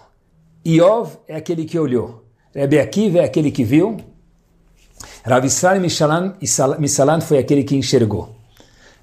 [0.67, 2.25] Iov é aquele que olhou.
[2.53, 3.95] Rebbe Akiva é aquele que viu.
[5.23, 5.81] Rav Israel
[6.77, 8.35] Misalan foi aquele que enxergou.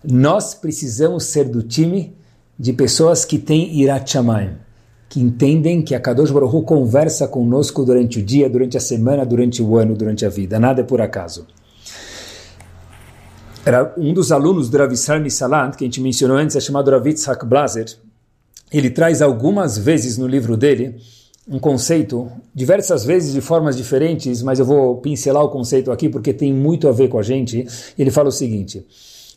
[0.05, 2.15] Nós precisamos ser do time
[2.59, 4.59] de pessoas que têm Irat Shamayim,
[5.09, 9.25] que entendem que a Kadosh Baruch Hu conversa conosco durante o dia, durante a semana,
[9.25, 10.61] durante o ano, durante a vida.
[10.61, 11.47] Nada é por acaso.
[13.67, 16.89] Era um dos alunos do Rav Israel Misalan, que a gente mencionou antes, é chamado
[16.89, 17.87] Rav Yitzhak Blazer.
[18.73, 20.95] Ele traz algumas vezes no livro dele
[21.49, 26.33] um conceito, diversas vezes de formas diferentes, mas eu vou pincelar o conceito aqui porque
[26.33, 27.67] tem muito a ver com a gente.
[27.99, 28.87] Ele fala o seguinte: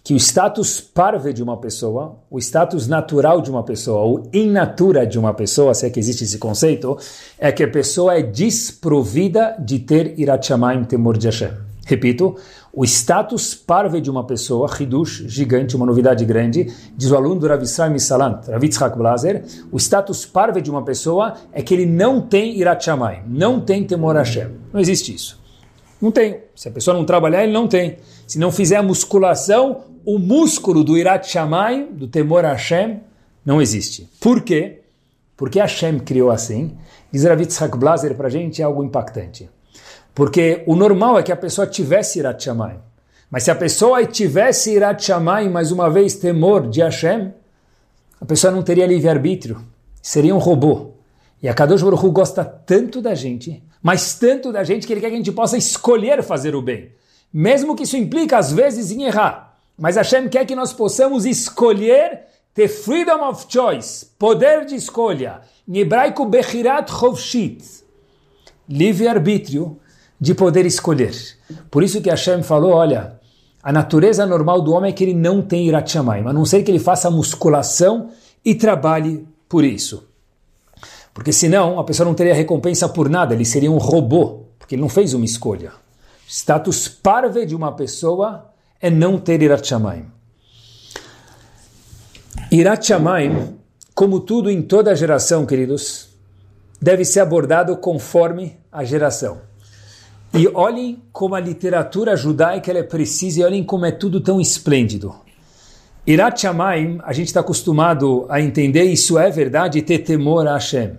[0.04, 4.52] que o status parve de uma pessoa, o status natural de uma pessoa, ou in
[4.52, 6.96] natura de uma pessoa, se é que existe esse conceito,
[7.39, 11.50] é que a pessoa é desprovida de ter irat shamayim, temor de Hashem.
[11.89, 12.36] Repito,
[12.80, 17.46] o status parve de uma pessoa, Hidush, gigante, uma novidade grande, diz o aluno do
[17.46, 18.63] Rav Israel Misalant, Rav
[19.70, 22.88] o status parve de uma pessoa é que ele não tem Irat
[23.28, 24.52] não tem temor a Hashem.
[24.72, 25.38] Não existe isso.
[26.02, 26.39] Não tem.
[26.56, 27.98] Se a pessoa não trabalhar, ele não tem.
[28.26, 31.36] Se não fizer a musculação, o músculo do Irat
[31.92, 33.02] do temor a Hashem,
[33.46, 34.10] não existe.
[34.22, 34.84] Por quê?
[35.36, 36.78] Porque Hashem criou assim.
[37.12, 37.78] Diz Rav Yitzhak
[38.15, 39.50] para a gente é algo impactante.
[40.13, 42.80] Porque o normal é que a pessoa tivesse Irat Shamayim.
[43.30, 47.34] Mas se a pessoa tivesse Irat Shamayim, mais uma vez, temor de Hashem,
[48.19, 49.63] a pessoa não teria livre-arbítrio.
[50.02, 50.91] Seria um robô.
[51.41, 55.00] E a Kadosh Baruch Hu gosta tanto da gente, mas tanto da gente que ele
[55.00, 56.91] quer que a gente possa escolher fazer o bem.
[57.32, 59.58] Mesmo que isso implica, às vezes, em errar.
[59.78, 65.41] Mas Hashem quer que nós possamos escolher, ter freedom of choice, poder de escolha.
[65.67, 67.63] Em hebraico, Bechirat Chovshit.
[68.67, 69.80] Livre-arbítrio
[70.19, 71.15] de poder escolher.
[71.71, 73.19] Por isso que Hashem falou, olha,
[73.63, 76.63] a natureza normal do homem é que ele não tem Irat Shamayim, a não ser
[76.63, 78.10] que ele faça musculação
[78.43, 80.03] e trabalhe por isso.
[81.13, 84.82] Porque senão a pessoa não teria recompensa por nada, ele seria um robô, porque ele
[84.82, 85.71] não fez uma escolha.
[86.27, 88.49] Status parve de uma pessoa
[88.82, 89.41] é não ter.
[92.51, 93.58] Irat Shamayim,
[93.93, 96.10] como tudo em toda geração, queridos,
[96.82, 99.48] deve ser abordado conforme a geração.
[100.34, 105.15] E olhem como a literatura judaica é precisa e olhem como é tudo tão esplêndido.
[106.06, 110.98] Irat Shamayim, a gente está acostumado a entender, isso é verdade, ter temor a Hashem.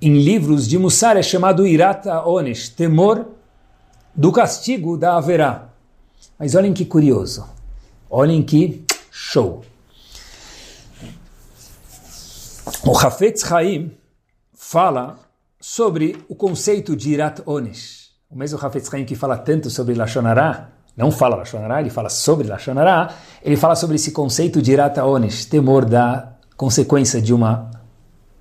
[0.00, 3.26] Em livros de Mussar é chamado Irat Onesh, temor
[4.14, 5.70] do castigo da haverá.
[6.38, 7.44] Mas olhem que curioso,
[8.10, 9.64] olhem que show.
[12.84, 13.92] O Hafetz Haim
[14.54, 15.18] fala
[15.60, 17.97] sobre o conceito de Irat Onesh.
[18.30, 22.46] O mesmo Hafetz Haim que fala tanto sobre Lashonará, não fala Lashonará, ele fala sobre
[22.46, 27.70] Lashonará, ele fala sobre esse conceito de Irata Onesh, temor da consequência de uma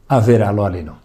[0.09, 0.97] haverá loleno.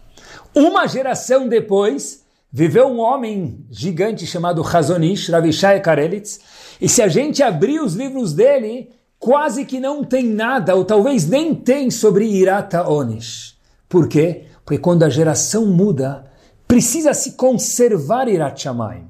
[0.53, 6.41] Uma geração depois, viveu um homem gigante chamado Hazonish, Ravishai Karelitz,
[6.81, 11.25] e se a gente abrir os livros dele, quase que não tem nada, ou talvez
[11.25, 13.55] nem tem sobre Irata Onesh.
[13.87, 14.43] Por quê?
[14.65, 16.32] Porque quando a geração muda,
[16.67, 19.07] precisa se conservar Irat Shamayim,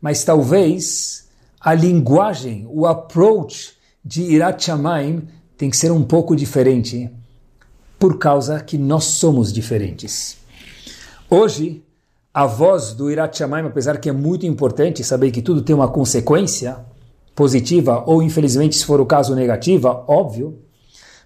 [0.00, 1.28] mas talvez
[1.60, 3.72] a linguagem, o approach
[4.04, 7.10] de Irat Shamayim tem que ser um pouco diferente,
[7.98, 10.36] por causa que nós somos diferentes.
[11.28, 11.82] Hoje,
[12.32, 15.88] a voz do Irat Shamayim, apesar que é muito importante saber que tudo tem uma
[15.88, 16.78] consequência
[17.34, 20.58] positiva ou, infelizmente, se for o caso, negativa, óbvio,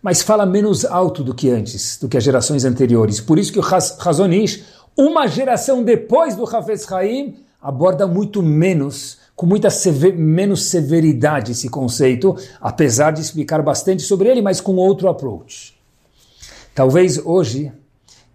[0.03, 3.21] mas fala menos alto do que antes, do que as gerações anteriores.
[3.21, 4.65] Por isso que o Hazonish,
[4.97, 11.69] uma geração depois do Hafez Haim aborda muito menos, com muita sever, menos severidade esse
[11.69, 15.75] conceito, apesar de explicar bastante sobre ele, mas com outro approach.
[16.75, 17.73] Talvez hoje,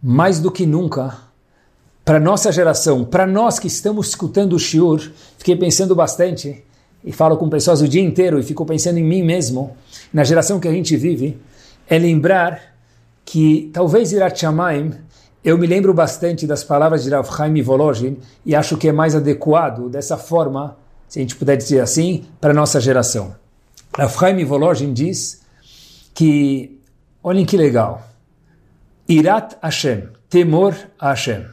[0.01, 1.17] mais do que nunca,
[2.05, 6.63] para nossa geração, para nós que estamos escutando o Shiur, fiquei pensando bastante
[7.03, 9.75] e falo com pessoas o dia inteiro e fico pensando em mim mesmo,
[10.13, 11.37] na geração que a gente vive,
[11.87, 12.75] é lembrar
[13.25, 14.93] que talvez Irat Shamayim,
[15.47, 19.15] eu me lembro bastante das palavras de Rav Chaim Volozhin e acho que é mais
[19.15, 23.33] adequado dessa forma, se a gente puder dizer assim, para a nossa geração.
[23.95, 25.41] Rav Chaim Volozhin diz
[26.13, 26.81] que,
[27.23, 28.05] olhem que legal,
[29.07, 31.45] Irat Hashem, temor a Hashem.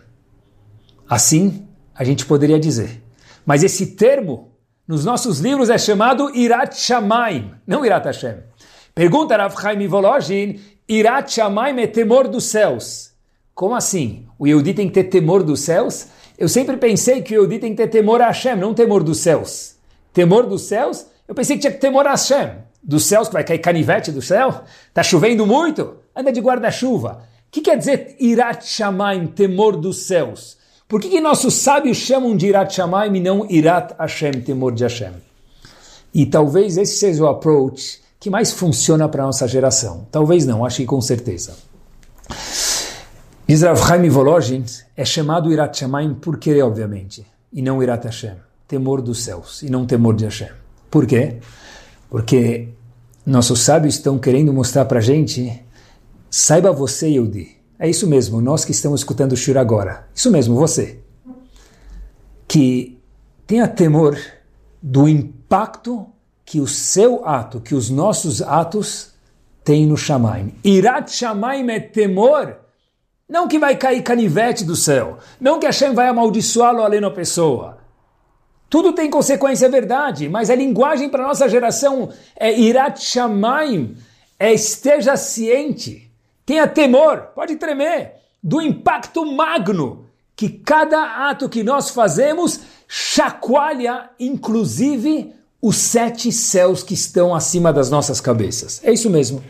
[1.08, 3.00] Assim, a gente poderia dizer.
[3.46, 4.50] Mas esse termo,
[4.88, 8.38] nos nossos livros, é chamado Irat Shamayim, não Irat Hashem.
[8.92, 13.13] Pergunta Rav Chaim Volozhin, Irat Shamayim é temor dos céus.
[13.54, 14.26] Como assim?
[14.38, 16.08] O Yehudi tem que ter temor dos céus?
[16.36, 19.18] Eu sempre pensei que o Yehudi tem que ter temor a Hashem, não temor dos
[19.18, 19.76] céus.
[20.12, 21.06] Temor dos céus?
[21.28, 22.50] Eu pensei que tinha que temor a Hashem.
[22.82, 24.62] Dos céus, que vai cair canivete do céu?
[24.92, 25.98] Tá chovendo muito?
[26.14, 27.22] Anda de guarda-chuva.
[27.46, 30.56] O que quer dizer Irat Shamayim, temor dos céus?
[30.88, 34.82] Por que, que nossos sábios chamam de Irat Shamayim e não Irat Hashem, temor de
[34.82, 35.12] Hashem?
[36.12, 40.06] E talvez esse seja o approach que mais funciona para a nossa geração.
[40.10, 41.56] Talvez não, acho que com certeza.
[43.46, 44.64] Diz Rav Chaim Volozhin,
[44.96, 49.68] é chamado Irat Shamayim por querer, obviamente, e não Irat Hashem, temor dos céus, e
[49.68, 50.48] não temor de Hashem.
[50.90, 51.40] Por quê?
[52.08, 52.70] Porque
[53.26, 55.62] nossos sábios estão querendo mostrar para a gente,
[56.30, 60.56] saiba você, Yehudi, é isso mesmo, nós que estamos escutando o Shur agora, isso mesmo,
[60.56, 61.00] você,
[62.48, 62.98] que
[63.46, 64.16] tenha temor
[64.80, 66.06] do impacto
[66.46, 69.12] que o seu ato, que os nossos atos
[69.62, 70.54] têm no Shamaim.
[70.64, 72.63] Irat Shamaim é temor,
[73.28, 77.78] não que vai cair canivete do céu, não que Hashem vai amaldiçoá-lo além da pessoa.
[78.68, 83.96] Tudo tem consequência, é verdade, mas a linguagem para nossa geração é Irat Shamaim,
[84.38, 86.10] é esteja ciente,
[86.44, 90.06] tenha temor, pode tremer, do impacto magno
[90.36, 95.32] que cada ato que nós fazemos chacoalha, inclusive,
[95.62, 98.80] os sete céus que estão acima das nossas cabeças.
[98.84, 99.42] É isso mesmo.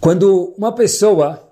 [0.00, 1.45] Quando uma pessoa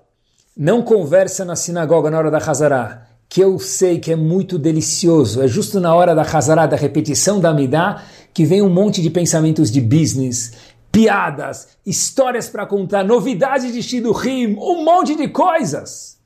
[0.55, 5.41] não conversa na sinagoga na hora da Hazará, que eu sei que é muito delicioso,
[5.41, 9.09] é justo na hora da Hazará, da repetição da Amidá, que vem um monte de
[9.09, 10.53] pensamentos de business,
[10.91, 16.17] piadas, histórias para contar, novidades de Shidurim, um monte de coisas.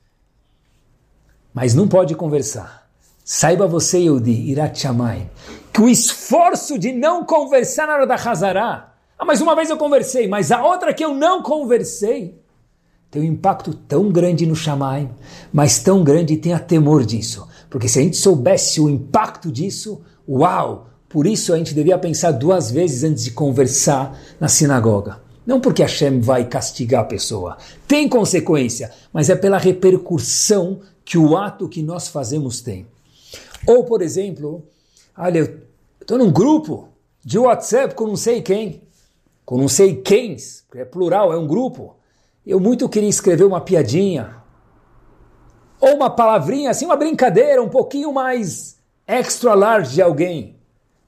[1.52, 2.88] Mas não pode conversar.
[3.26, 5.30] Saiba você, Yehudi, Irat Shamayim,
[5.74, 9.78] que o esforço de não conversar na hora da Hazará, ah, mas uma vez eu
[9.78, 12.40] conversei, mas a outra que eu não conversei,
[13.12, 15.10] tem um impacto tão grande no Shamayim,
[15.52, 17.48] mas tão grande e tenha temor disso.
[17.70, 20.88] Porque se a gente soubesse o impacto disso, uau!
[21.08, 25.20] Por isso a gente devia pensar duas vezes antes de conversar na sinagoga.
[25.44, 27.58] Não porque Hashem vai castigar a pessoa.
[27.88, 32.86] Tem consequência, mas é pela repercussão que o ato que nós fazemos tem.
[33.66, 34.64] Ou, por exemplo,
[35.18, 35.58] olha, eu
[36.00, 36.90] estou num grupo
[37.26, 38.84] de WhatsApp com não sei quem,
[39.44, 40.38] com não sei quem,
[40.76, 41.96] é plural, é um grupo.
[42.46, 44.38] Eu muito queria escrever uma piadinha,
[45.80, 50.58] ou uma palavrinha, assim, uma brincadeira um pouquinho mais extra large de alguém.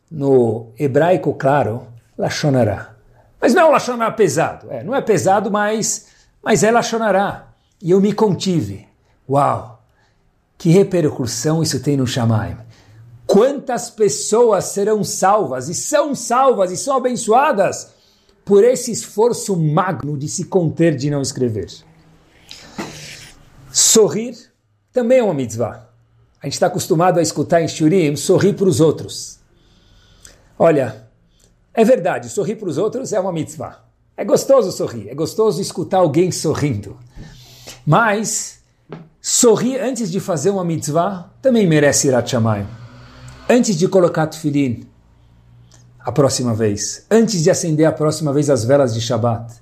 [0.09, 2.95] No hebraico, claro, Lachonará.
[3.39, 4.67] Mas não é um Lachonará pesado.
[4.69, 6.07] É, não é pesado, mas,
[6.41, 7.47] mas é Lachonará.
[7.81, 8.87] E eu me contive.
[9.29, 9.81] Uau!
[10.57, 12.57] Que repercussão isso tem no Shamaim.
[13.25, 17.93] Quantas pessoas serão salvas e são salvas e são abençoadas
[18.43, 21.69] por esse esforço magno de se conter de não escrever.
[23.71, 24.35] Sorrir
[24.91, 25.89] também é uma mitzvah.
[26.41, 29.39] A gente está acostumado a escutar em Shurim sorrir para os outros.
[30.57, 31.07] Olha,
[31.73, 33.85] é verdade, sorrir para os outros é uma mitzvah.
[34.17, 36.97] É gostoso sorrir, é gostoso escutar alguém sorrindo.
[37.85, 38.59] Mas
[39.21, 42.67] sorrir antes de fazer uma mitzvah também merece irat shamayim.
[43.49, 44.87] Antes de colocar tefilin,
[46.03, 49.53] a próxima vez, antes de acender a próxima vez as velas de Shabat,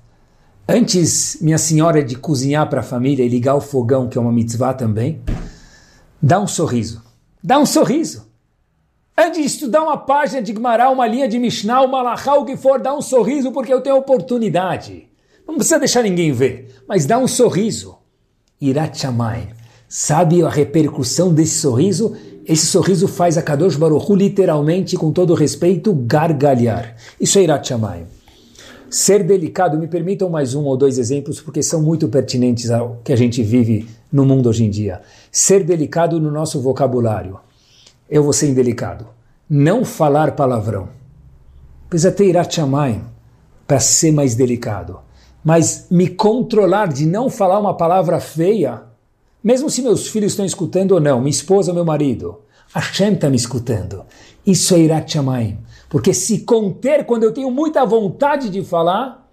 [0.68, 4.32] antes, minha senhora, de cozinhar para a família e ligar o fogão, que é uma
[4.32, 5.20] mitzvah também,
[6.20, 7.02] dá um sorriso.
[7.42, 8.28] Dá um sorriso.
[9.16, 12.56] Antes de estudar uma página de Gmará, uma linha de Mishnah, uma Malachá, o que
[12.56, 15.08] for, dá um sorriso porque eu tenho oportunidade.
[15.46, 17.98] Não precisa deixar ninguém ver, mas dá um sorriso.
[18.60, 19.48] Irat Shamayim.
[19.88, 22.16] Sabe a repercussão desse sorriso?
[22.50, 26.96] Esse sorriso faz a Kadosh Baruchu literalmente, com todo respeito, gargalhar.
[27.20, 28.06] Isso é Irat Shamayim.
[28.90, 33.12] Ser delicado, me permitam mais um ou dois exemplos, porque são muito pertinentes ao que
[33.12, 35.00] a gente vive no mundo hoje em dia.
[35.30, 37.38] Ser delicado no nosso vocabulário.
[38.10, 39.06] Eu vou ser indelicado.
[39.48, 40.88] Não falar palavrão.
[41.88, 43.04] Precisa ter Irat Shamayim
[43.64, 44.98] para ser mais delicado.
[45.44, 48.89] Mas me controlar de não falar uma palavra feia
[49.42, 52.40] mesmo se meus filhos estão escutando ou não, minha esposa ou meu marido,
[52.74, 54.04] Hashem está me escutando.
[54.46, 55.58] Isso é Irat Shamayim.
[55.88, 59.28] Porque se conter quando eu tenho muita vontade de falar,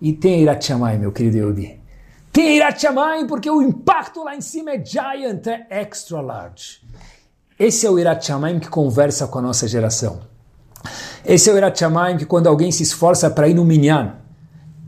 [0.00, 1.80] e tem Irat Shamayim, meu querido Yehudi.
[2.32, 6.80] Tem Irat Shamayim porque o impacto lá em cima é giant, é extra large.
[7.58, 10.20] Esse é o Irat Shamayim que conversa com a nossa geração.
[11.24, 14.14] Esse é o Irat Shamayim que quando alguém se esforça para ir no Minyan,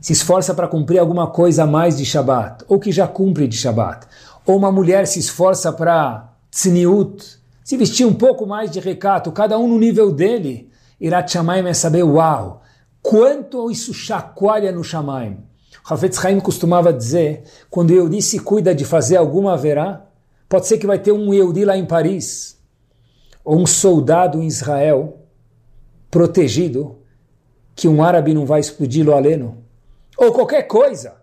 [0.00, 3.56] se esforça para cumprir alguma coisa a mais de Shabat, ou que já cumpre de
[3.56, 4.06] Shabat,
[4.46, 9.58] ou uma mulher se esforça para tzniut, se vestir um pouco mais de recato, cada
[9.58, 10.70] um no nível dele,
[11.00, 12.62] Irat Shamayim é saber, uau,
[13.02, 15.38] quanto isso chacoalha no Shamayim.
[15.88, 20.06] Hafetz Haim costumava dizer, quando o Yehudi se cuida de fazer alguma verá,
[20.48, 22.58] pode ser que vai ter um Yehudi lá em Paris,
[23.44, 25.18] ou um soldado em Israel,
[26.10, 26.98] protegido,
[27.74, 29.64] que um árabe não vai explodir lo aleno
[30.16, 31.16] ou qualquer coisa,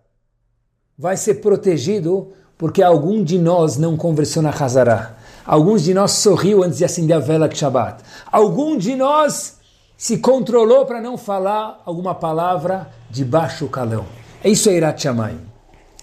[0.97, 5.17] vai ser protegido porque algum de nós não conversou na Hazara.
[5.43, 8.03] Alguns de nós sorriu antes de acender a vela de Shabbat.
[8.31, 9.57] Algum de nós
[9.97, 14.05] se controlou para não falar alguma palavra de baixo calão.
[14.45, 15.39] Isso é Irat Shamayim.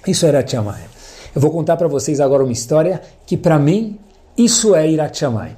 [0.05, 0.89] Isso é Irat Shamayim.
[1.33, 3.97] Eu vou contar para vocês agora uma história que para mim
[4.37, 5.57] isso é Irat Shamayim.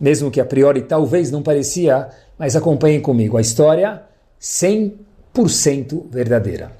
[0.00, 3.36] Mesmo que a priori talvez não parecia, mas acompanhem comigo.
[3.36, 4.02] A história
[4.40, 6.72] 100% verdadeira.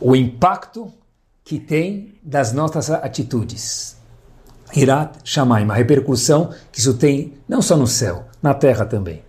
[0.00, 0.90] O impacto
[1.46, 3.96] que tem das nossas atitudes.
[4.74, 9.22] Irat Shamaim, a repercussão que isso tem não só no céu, na terra também.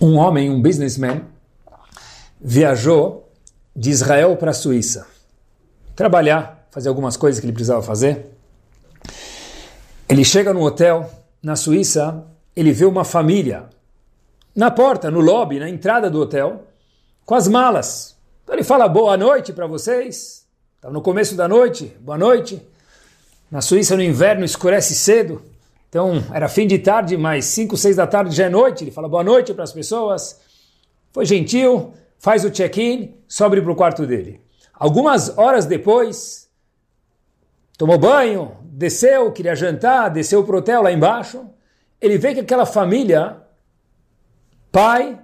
[0.00, 1.22] Um homem, um businessman,
[2.40, 3.28] viajou
[3.74, 5.04] de Israel para a Suíça.
[5.96, 8.36] Trabalhar, fazer algumas coisas que ele precisava fazer.
[10.08, 11.10] Ele chega no hotel
[11.42, 13.68] na Suíça, ele vê uma família
[14.54, 16.68] na porta, no lobby, na entrada do hotel,
[17.26, 18.13] com as malas.
[18.54, 20.46] Então ele fala boa noite para vocês.
[20.76, 22.62] Estava no começo da noite, boa noite.
[23.50, 25.42] Na Suíça, no inverno, escurece cedo.
[25.88, 28.84] Então era fim de tarde, mas 5, 6 da tarde já é noite.
[28.84, 30.40] Ele fala boa noite para as pessoas.
[31.12, 34.40] Foi gentil, faz o check-in, sobe para o quarto dele.
[34.72, 36.48] Algumas horas depois,
[37.76, 41.44] tomou banho, desceu, queria jantar, desceu para o hotel lá embaixo.
[42.00, 43.36] Ele vê que aquela família
[44.70, 45.18] pai,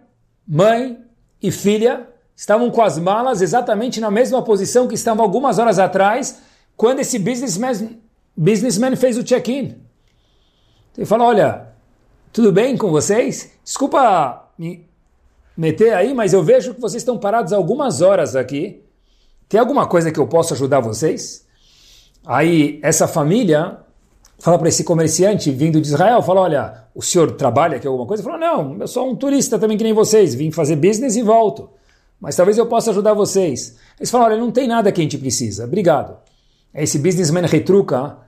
[0.49, 0.99] mãe
[1.41, 2.10] e filha
[2.41, 6.41] estavam com as malas exatamente na mesma posição que estavam algumas horas atrás,
[6.75, 8.01] quando esse businessman,
[8.35, 9.77] businessman fez o check-in.
[10.97, 11.67] Ele falou: Olha,
[12.33, 13.51] tudo bem com vocês?
[13.63, 14.89] Desculpa me
[15.55, 18.83] meter aí, mas eu vejo que vocês estão parados algumas horas aqui.
[19.47, 21.47] Tem alguma coisa que eu possa ajudar vocês?
[22.25, 23.81] Aí, essa família
[24.39, 28.23] fala para esse comerciante vindo de Israel, fala, olha, o senhor trabalha aqui alguma coisa?
[28.23, 31.23] Ele fala, não, eu sou um turista também que nem vocês, vim fazer business e
[31.23, 31.69] volto.
[32.21, 33.77] Mas talvez eu possa ajudar vocês.
[33.99, 36.17] Eles falam, olha, não tem nada que a gente precisa, obrigado.
[36.75, 38.19] Esse businessman retruca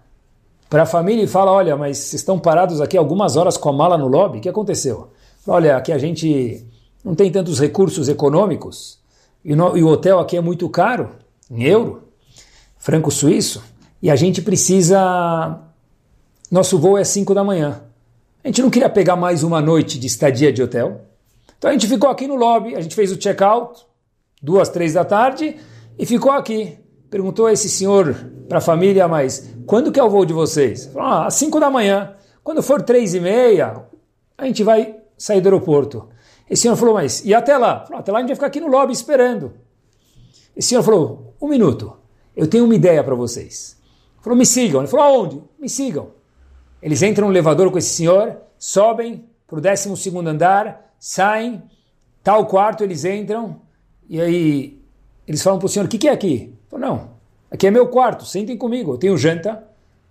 [0.69, 3.73] para a família e fala, olha, mas vocês estão parados aqui algumas horas com a
[3.73, 5.11] mala no lobby, o que aconteceu?
[5.47, 6.67] Olha, aqui a gente
[7.05, 8.99] não tem tantos recursos econômicos
[9.45, 11.11] e, no, e o hotel aqui é muito caro,
[11.51, 12.05] em euro,
[12.79, 13.63] franco suíço,
[14.01, 15.61] e a gente precisa
[16.51, 17.83] nosso voo é 5 da manhã.
[18.45, 21.01] A gente não queria pegar mais uma noite de estadia de hotel.
[21.63, 23.87] Então a gente ficou aqui no lobby, a gente fez o check-out,
[24.43, 25.61] duas, três da tarde,
[25.97, 26.77] e ficou aqui.
[27.09, 28.17] Perguntou esse senhor
[28.49, 30.87] para a família, mas quando que é o voo de vocês?
[30.87, 32.17] Falou, ah, às 5 da manhã.
[32.43, 33.81] Quando for três e meia,
[34.37, 36.09] a gente vai sair do aeroporto.
[36.51, 37.85] Esse senhor falou, mas e até lá?
[37.87, 39.53] Falou, até lá a gente vai ficar aqui no lobby esperando.
[40.57, 41.97] Esse senhor falou, um minuto,
[42.35, 43.81] eu tenho uma ideia para vocês.
[44.21, 44.81] Falou, me sigam.
[44.81, 45.41] Ele falou, aonde?
[45.61, 46.09] Me sigam.
[46.83, 51.61] Eles entram no elevador com esse senhor, sobem para o 12 andar, saem,
[52.23, 53.61] tal quarto eles entram,
[54.09, 54.81] e aí
[55.27, 56.55] eles falam para o senhor: o que, que é aqui?
[56.71, 57.11] Falou, não,
[57.51, 59.65] aqui é meu quarto, sentem comigo, eu tenho janta,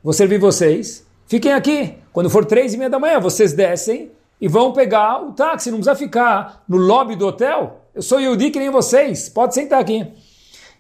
[0.03, 1.95] vou servir vocês, fiquem aqui.
[2.11, 5.77] Quando for três e meia da manhã, vocês descem e vão pegar o táxi, não
[5.77, 7.85] precisa ficar no lobby do hotel.
[7.95, 10.05] Eu sou Yudi que nem vocês, pode sentar aqui.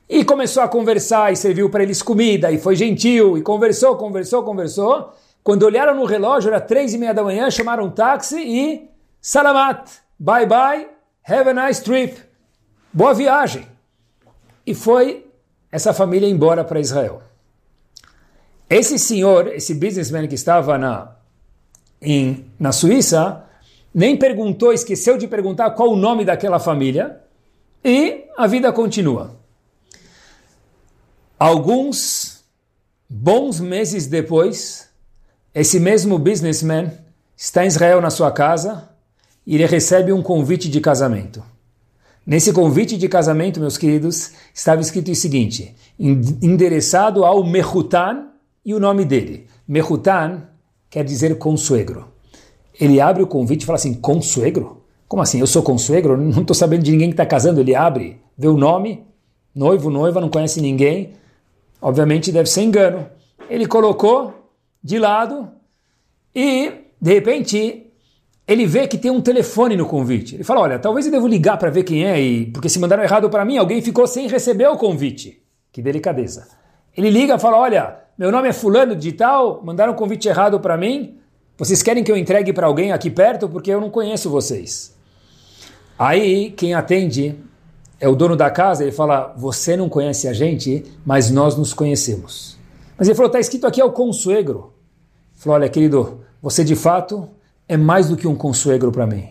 [0.09, 4.43] E começou a conversar e serviu para eles comida, e foi gentil, e conversou, conversou,
[4.43, 5.13] conversou.
[5.41, 8.89] Quando olharam no relógio, era três e meia da manhã, chamaram um táxi e
[9.21, 10.87] salamat, bye bye,
[11.23, 12.15] have a nice trip,
[12.93, 13.65] boa viagem.
[14.63, 15.25] E foi
[15.71, 17.23] essa família embora para Israel.
[18.69, 21.15] Esse senhor, esse businessman que estava na,
[21.99, 23.43] em, na Suíça,
[23.91, 27.19] nem perguntou, esqueceu de perguntar qual o nome daquela família,
[27.83, 29.35] e a vida continua.
[31.39, 32.43] Alguns
[33.09, 34.87] bons meses depois,
[35.53, 36.91] esse mesmo businessman
[37.35, 38.90] está em Israel na sua casa
[39.45, 41.43] e ele recebe um convite de casamento.
[42.25, 48.27] Nesse convite de casamento, meus queridos, estava escrito o seguinte, endereçado ao Mehutan
[48.63, 49.47] e o nome dele.
[49.67, 50.43] Mehutan
[50.89, 52.07] quer dizer consuegro.
[52.79, 54.83] ele abre o convite e fala assim, consuegro?
[55.07, 55.39] Como assim?
[55.39, 56.15] Eu sou consuegro?
[56.15, 57.59] Não estou sabendo de ninguém que está casando.
[57.59, 59.03] Ele abre, vê o nome,
[59.53, 61.13] noivo, noiva, não conhece ninguém.
[61.81, 63.07] Obviamente deve ser engano.
[63.49, 64.49] Ele colocou
[64.83, 65.49] de lado
[66.33, 66.71] e,
[67.01, 67.90] de repente,
[68.51, 70.35] ele vê que tem um telefone no convite.
[70.35, 73.03] Ele fala, olha, talvez eu devo ligar para ver quem é, e porque se mandaram
[73.03, 75.41] errado para mim, alguém ficou sem receber o convite.
[75.71, 76.47] Que delicadeza.
[76.95, 80.59] Ele liga e fala, olha, meu nome é fulano de tal, mandaram um convite errado
[80.59, 81.17] para mim,
[81.57, 84.95] vocês querem que eu entregue para alguém aqui perto porque eu não conheço vocês.
[85.97, 87.35] Aí quem atende
[87.99, 91.73] é o dono da casa, ele fala, você não conhece a gente, mas nós nos
[91.73, 92.57] conhecemos.
[92.97, 94.73] Mas ele falou, está escrito aqui é o consuegro.
[95.33, 97.29] Ele falou, olha querido, você de fato
[97.71, 99.29] é mais do que um consuegro para mim.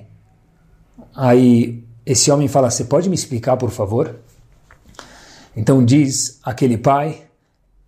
[1.14, 4.16] Aí esse homem fala: Você pode me explicar, por favor?
[5.55, 7.24] Então diz aquele pai: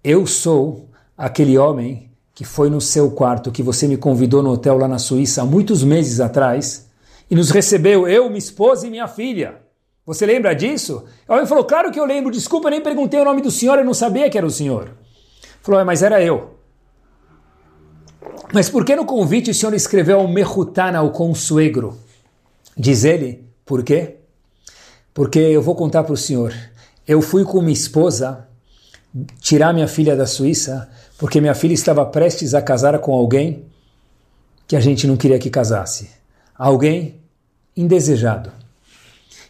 [0.04, 4.76] Eu sou aquele homem que foi no seu quarto, que você me convidou no hotel
[4.76, 6.86] lá na Suíça há muitos meses atrás
[7.30, 9.56] e nos recebeu, eu, minha esposa e minha filha.
[10.04, 11.04] Você lembra disso?
[11.26, 13.86] O homem falou: Claro que eu lembro, desculpa, nem perguntei o nome do senhor, eu
[13.86, 14.90] não sabia que era o senhor.
[15.62, 16.58] Falou: é, Mas era eu.
[18.52, 21.98] Mas por que no convite o senhor escreveu Mehutana, o consuegro?
[22.76, 24.16] Diz ele, por quê?
[25.14, 26.54] Porque eu vou contar para o senhor.
[27.06, 28.46] Eu fui com minha esposa
[29.40, 30.88] tirar minha filha da Suíça
[31.18, 33.66] porque minha filha estava prestes a casar com alguém
[34.66, 36.10] que a gente não queria que casasse.
[36.54, 37.20] Alguém
[37.76, 38.50] indesejado.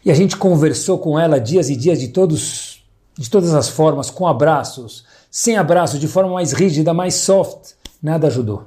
[0.05, 2.73] E a gente conversou com ela dias e dias de todos
[3.17, 7.73] de todas as formas, com abraços, sem abraços, de forma mais rígida, mais soft.
[8.03, 8.65] Nada ajudou.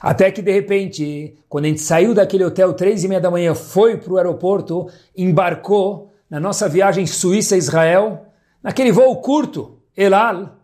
[0.00, 3.54] Até que de repente, quando a gente saiu daquele hotel três e meia da manhã,
[3.54, 8.24] foi para o aeroporto, embarcou na nossa viagem Suíça-Israel,
[8.62, 10.56] naquele voo curto, Elal,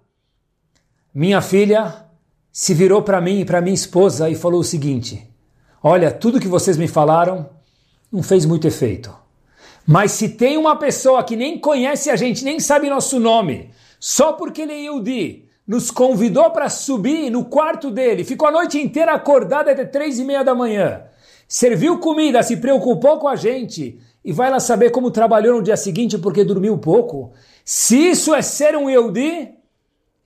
[1.14, 2.06] minha filha
[2.50, 5.28] se virou para mim e para minha esposa e falou o seguinte:
[5.82, 7.50] Olha, tudo que vocês me falaram
[8.10, 9.14] não fez muito efeito.
[9.86, 14.32] Mas se tem uma pessoa que nem conhece a gente, nem sabe nosso nome, só
[14.32, 19.12] porque ele é Yehudi, nos convidou para subir no quarto dele, ficou a noite inteira
[19.14, 21.04] acordado até três e meia da manhã,
[21.46, 25.76] serviu comida, se preocupou com a gente e vai lá saber como trabalhou no dia
[25.76, 27.30] seguinte porque dormiu pouco.
[27.64, 29.48] Se isso é ser um Yehudi,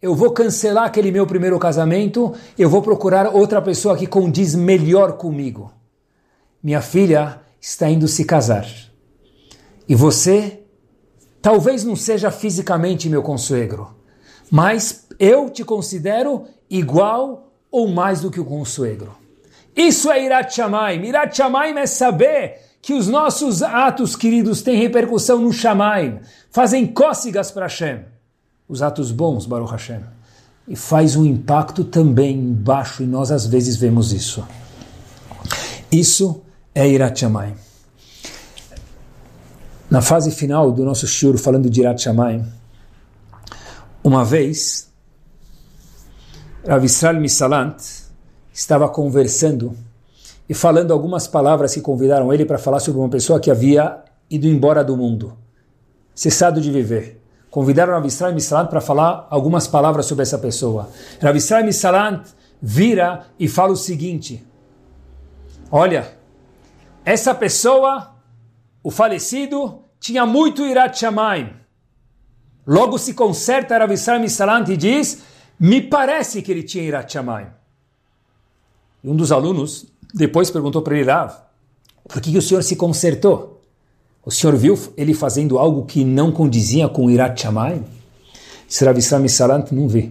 [0.01, 5.19] eu vou cancelar aquele meu primeiro casamento, eu vou procurar outra pessoa que condiz melhor
[5.19, 5.71] comigo.
[6.63, 8.67] Minha filha está indo se casar.
[9.87, 10.63] E você
[11.43, 13.95] talvez não seja fisicamente meu consuegro,
[14.51, 19.15] mas eu te considero igual ou mais do que o consuegro.
[19.77, 21.03] Isso é Irat Shamaim.
[21.77, 26.21] É saber que os nossos atos queridos têm repercussão no Shamaim,
[26.51, 28.01] fazem cócegas para Hashem.
[28.69, 30.01] Os atos bons, Baruch Hashem.
[30.69, 34.47] E faz um impacto também embaixo, e nós às vezes vemos isso.
[35.91, 36.43] Isso
[36.75, 37.23] é Irat.
[39.91, 42.07] Na fase final do nosso shiur, falando de Irat
[44.05, 44.93] uma vez
[46.69, 47.83] Rav Israel Misalant
[48.53, 49.75] estava conversando
[50.47, 54.47] e falando algumas palavras que convidaram ele para falar sobre uma pessoa que havia ido
[54.47, 55.37] embora do mundo,
[56.15, 57.19] cessado de viver.
[57.51, 60.91] Convidaram Rav Israel Misalant para falar algumas palavras sobre essa pessoa.
[61.23, 62.27] Rav Israel Misalant
[62.61, 64.47] vira e fala o seguinte:
[65.71, 66.13] Olha,
[67.07, 68.15] essa pessoa,
[68.83, 71.64] o falecido, tinha muito irat shamayim.
[72.67, 75.23] Logo se conserta Rav Israel Misalant e diz
[75.59, 77.49] me parece que ele tinha Irat Shamayim.
[79.05, 81.33] Um dos alunos depois perguntou para ele, Rav,
[82.09, 83.63] por que, que o senhor se consertou?
[84.25, 87.85] O senhor viu ele fazendo algo que não condizia com Irat Shamayim?
[88.69, 90.11] Islam Salant não vê.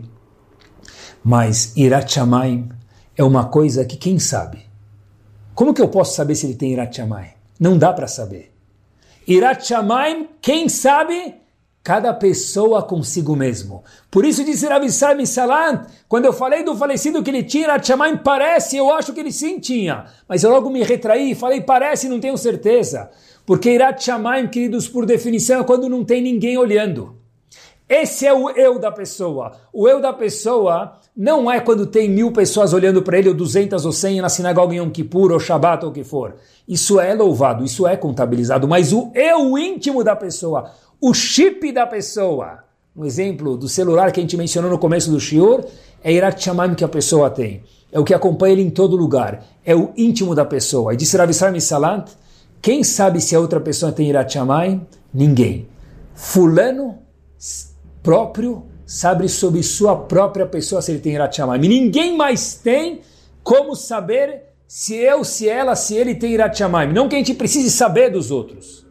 [1.24, 2.70] Mas Irat Shamayim
[3.18, 4.60] é uma coisa que quem sabe?
[5.56, 7.32] Como que eu posso saber se ele tem Irat Shamayim?
[7.60, 8.54] Não dá para saber.
[9.28, 11.36] Irat Shamayim, quem sabe,
[11.84, 13.84] Cada pessoa consigo mesmo.
[14.10, 18.16] Por isso disse Rav Israel Salant, quando eu falei do falecido que ele tinha, Ratchamaim
[18.16, 20.06] parece, eu acho que ele sim tinha.
[20.28, 23.10] Mas eu logo me retraí e falei parece, não tenho certeza.
[23.46, 27.18] Porque Irat Shamaim, queridos, por definição, é quando não tem ninguém olhando.
[27.90, 29.52] Esse é o eu da pessoa.
[29.74, 33.86] O eu da pessoa não é quando tem mil pessoas olhando para ele, ou duzentas
[33.86, 36.36] ou cem na sinagoga em Yom Kippur, ou Shabbat, ou o que for.
[36.66, 38.68] Isso é louvado, isso é contabilizado.
[38.68, 40.72] Mas o eu íntimo da pessoa,
[41.06, 42.64] o chip da pessoa.
[42.96, 45.66] Um exemplo do celular que a gente mencionou no começo do shiur
[46.02, 47.62] é Shamayim que a pessoa tem.
[47.92, 49.44] É o que acompanha ele em todo lugar.
[49.66, 50.94] É o íntimo da pessoa.
[50.94, 52.08] E disse Rav Israel Salant,
[52.62, 54.38] quem sabe se a outra pessoa tem Irat?
[55.14, 55.68] Ninguém.
[56.16, 57.00] Fulano
[58.02, 61.38] próprio sabe sobre sua própria pessoa se ele tem Irat.
[61.60, 63.02] Ninguém mais tem
[63.44, 66.62] como saber se eu, se ela, se ele tem Irat.
[66.94, 68.84] Não que a gente precise saber dos outros.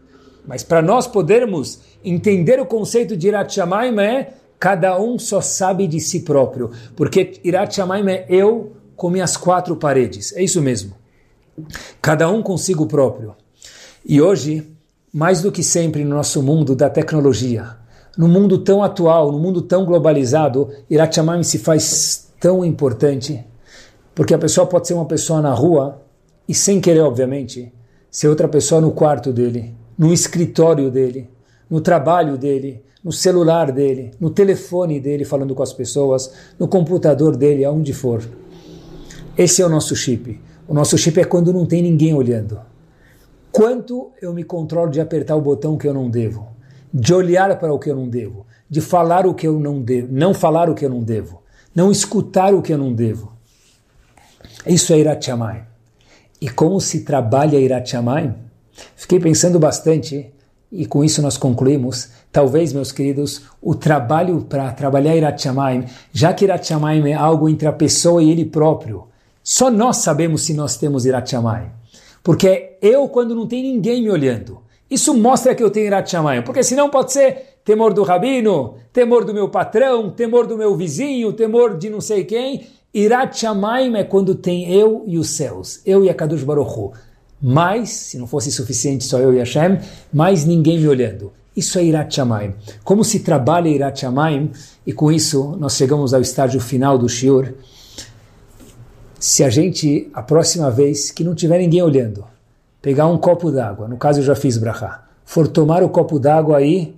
[0.46, 5.86] Mas para nós podermos entender o conceito de Irat Shamayim é cada um só sabe
[5.86, 6.70] de si próprio.
[6.94, 10.32] Porque Irat Shamayim é eu com minhas quatro paredes.
[10.36, 10.94] É isso mesmo.
[12.00, 13.34] Cada um consigo próprio.
[14.04, 14.66] E hoje,
[15.12, 17.76] mais do que sempre no nosso mundo da tecnologia,
[18.16, 23.44] no mundo tão atual, no mundo tão globalizado, Irat Shamayim se faz tão importante
[24.14, 26.02] porque a pessoa pode ser uma pessoa na rua
[26.46, 27.72] e, sem querer, obviamente,
[28.10, 31.30] ser outra pessoa no quarto dele, no escritório dele,
[31.72, 37.34] no trabalho dele, no celular dele, no telefone dele falando com as pessoas, no computador
[37.34, 38.22] dele, aonde for.
[39.38, 40.38] Esse é o nosso chip.
[40.68, 42.60] O nosso chip é quando não tem ninguém olhando.
[43.50, 46.46] Quanto eu me controlo de apertar o botão que eu não devo,
[46.92, 50.08] de olhar para o que eu não devo, de falar o que eu não devo,
[50.10, 51.42] não falar o que eu não devo,
[51.74, 53.32] não escutar o que eu não devo.
[54.66, 55.26] Isso é Irat.
[56.38, 57.94] E como se trabalha Irat?
[58.94, 60.30] Fiquei pensando bastante
[60.72, 62.08] e com isso nós concluímos.
[62.32, 67.48] Talvez, meus queridos, o trabalho para trabalhar Irat Shamayim, já que Irat Shamayim é algo
[67.48, 69.04] entre a pessoa e ele próprio,
[69.44, 71.68] só nós sabemos se nós temos Irat Shamayim.
[72.22, 76.42] Porque eu, quando não tem ninguém me olhando, isso mostra que eu tenho Irat Shamayim.
[76.42, 81.32] Porque senão pode ser temor do rabino, temor do meu patrão, temor do meu vizinho,
[81.34, 82.66] temor de não sei quem.
[82.94, 86.92] Irat Shamayim é quando tem eu e os céus, eu e a Kadosh Baruch Hu.
[87.42, 89.78] Mas, se não fosse suficiente só eu e Hashem,
[90.12, 91.32] mais ninguém me olhando.
[91.56, 92.54] Isso é Irat Shamayim.
[92.84, 94.52] Como se trabalha Irat Shamayim,
[94.86, 97.52] e com isso nós chegamos ao estágio final do Shiur.
[99.18, 102.24] Se a gente, a próxima vez que não tiver ninguém olhando,
[102.80, 106.58] pegar um copo d'água, no caso eu já fiz brachá, for tomar o copo d'água
[106.58, 106.94] aí,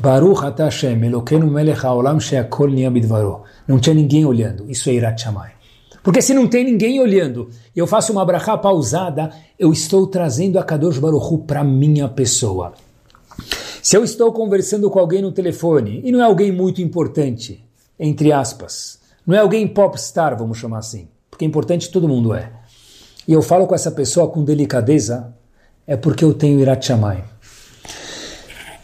[0.00, 2.70] Baruch Hashem, Elokeinu melech haolam she'akol.
[3.68, 4.64] Não tinha ninguém olhando.
[4.70, 5.59] Isso é Irat Shammai.
[6.02, 10.62] Porque se não tem ninguém olhando eu faço uma brachá pausada, eu estou trazendo a
[10.62, 12.72] Kadosh Baruch para minha pessoa.
[13.82, 17.64] Se eu estou conversando com alguém no telefone, e não é alguém muito importante,
[17.98, 22.52] entre aspas, não é alguém popstar, vamos chamar assim, porque importante todo mundo é,
[23.26, 25.34] e eu falo com essa pessoa com delicadeza,
[25.86, 27.24] é porque eu tenho Irat Shammai.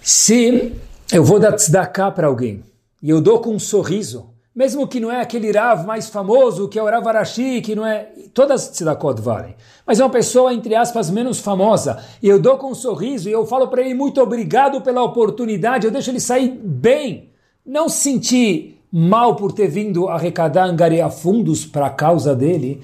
[0.00, 0.72] Se
[1.12, 2.62] eu vou dar tzedakah para alguém
[3.02, 6.78] e eu dou com um sorriso, mesmo que não é aquele Rav mais famoso, que
[6.78, 8.08] é o Rav Arashi, que não é...
[8.32, 9.54] Todas as tzedakot valem.
[9.86, 12.02] Mas é uma pessoa, entre aspas, menos famosa.
[12.22, 15.84] E eu dou com um sorriso e eu falo para ele muito obrigado pela oportunidade,
[15.84, 17.28] eu deixo ele sair bem.
[17.66, 22.80] Não sentir mal por ter vindo arrecadar, angariar fundos para a causa dele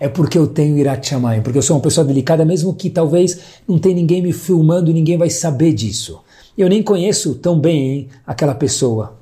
[0.00, 3.40] é porque eu tenho Irat Shamayim, porque eu sou uma pessoa delicada, mesmo que talvez
[3.68, 6.20] não tenha ninguém me filmando ninguém vai saber disso.
[6.58, 9.21] Eu nem conheço tão bem hein, aquela pessoa.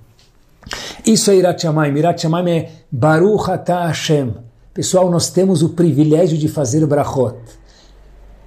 [1.05, 1.97] Isso é Irat Shamayim.
[1.97, 4.35] Irat é Baruch Atah Hashem.
[4.73, 7.37] Pessoal, nós temos o privilégio de fazer brachot.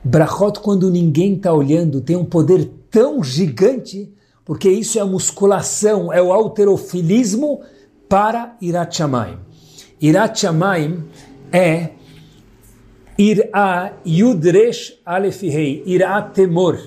[0.03, 4.13] Brachot, quando ninguém está olhando, tem um poder tão gigante,
[4.45, 7.61] porque isso é a musculação, é o alterofilismo
[8.07, 9.37] para Irat Shamayim.
[10.01, 11.03] Irat Shamayim
[11.51, 11.91] é
[13.17, 16.79] Irá Yudresh Aleph Rei, Irá temor.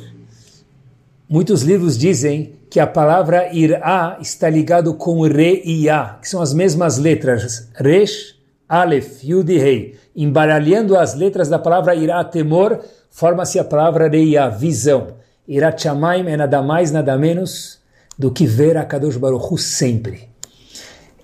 [1.28, 6.40] Muitos livros dizem que a palavra irá está ligado com re e a, que são
[6.42, 8.36] as mesmas letras, resh,
[8.68, 9.98] alef, yud e rei.
[10.14, 15.08] Embaralhando as letras da palavra irá, temor, forma-se a palavra re a, visão.
[15.46, 17.78] Irá chamaim é nada mais, nada menos
[18.18, 20.28] do que ver a Kadosh Baruch sempre.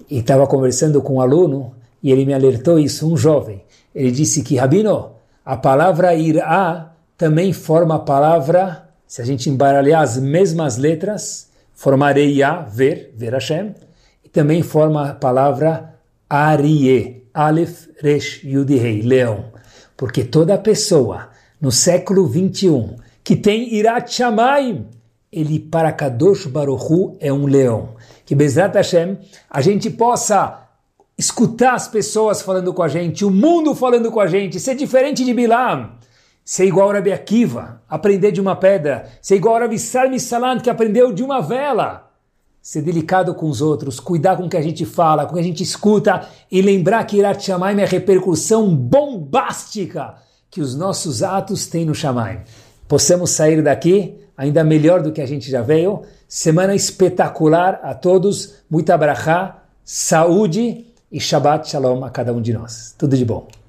[0.09, 3.63] E estava conversando com um aluno e ele me alertou isso, um jovem.
[3.95, 5.13] Ele disse que, Rabino,
[5.45, 12.35] a palavra irá também forma a palavra se a gente embaralhar as mesmas letras, formarei
[12.35, 13.75] Ya, ver, ver Hashem,
[14.25, 15.97] e também forma a palavra
[16.31, 19.53] Arie, Aleph, Resh, Yud Rei, leão.
[19.99, 21.29] Porque toda pessoa
[21.61, 24.87] no século 21 que tem Irat Shamayim,
[25.31, 27.91] ele para Kadosh Baruchu é um leão.
[28.25, 29.19] Que Bezrat Hashem,
[29.51, 30.69] a gente possa
[31.19, 35.23] escutar as pessoas falando com a gente, o mundo falando com a gente, ser diferente
[35.23, 36.01] de Bilam
[36.45, 40.61] ser igual a Rabi Akiva, aprender de uma pedra, ser igual a Rabi Salmi Salant,
[40.61, 42.11] que aprendeu de uma vela.
[42.61, 45.41] Ser delicado com os outros, cuidar com o que a gente fala, com o que
[45.41, 50.15] a gente escuta e lembrar que Irat Shamayim é a repercussão bombástica
[50.49, 52.41] que os nossos atos têm no Shamayim.
[52.87, 56.03] Possamos sair daqui ainda melhor do que a gente já veio.
[56.29, 62.95] Semana espetacular a todos, muita brachá, saúde e Shabbat Shalom a cada um de nós.
[62.97, 63.62] Tudo de bom.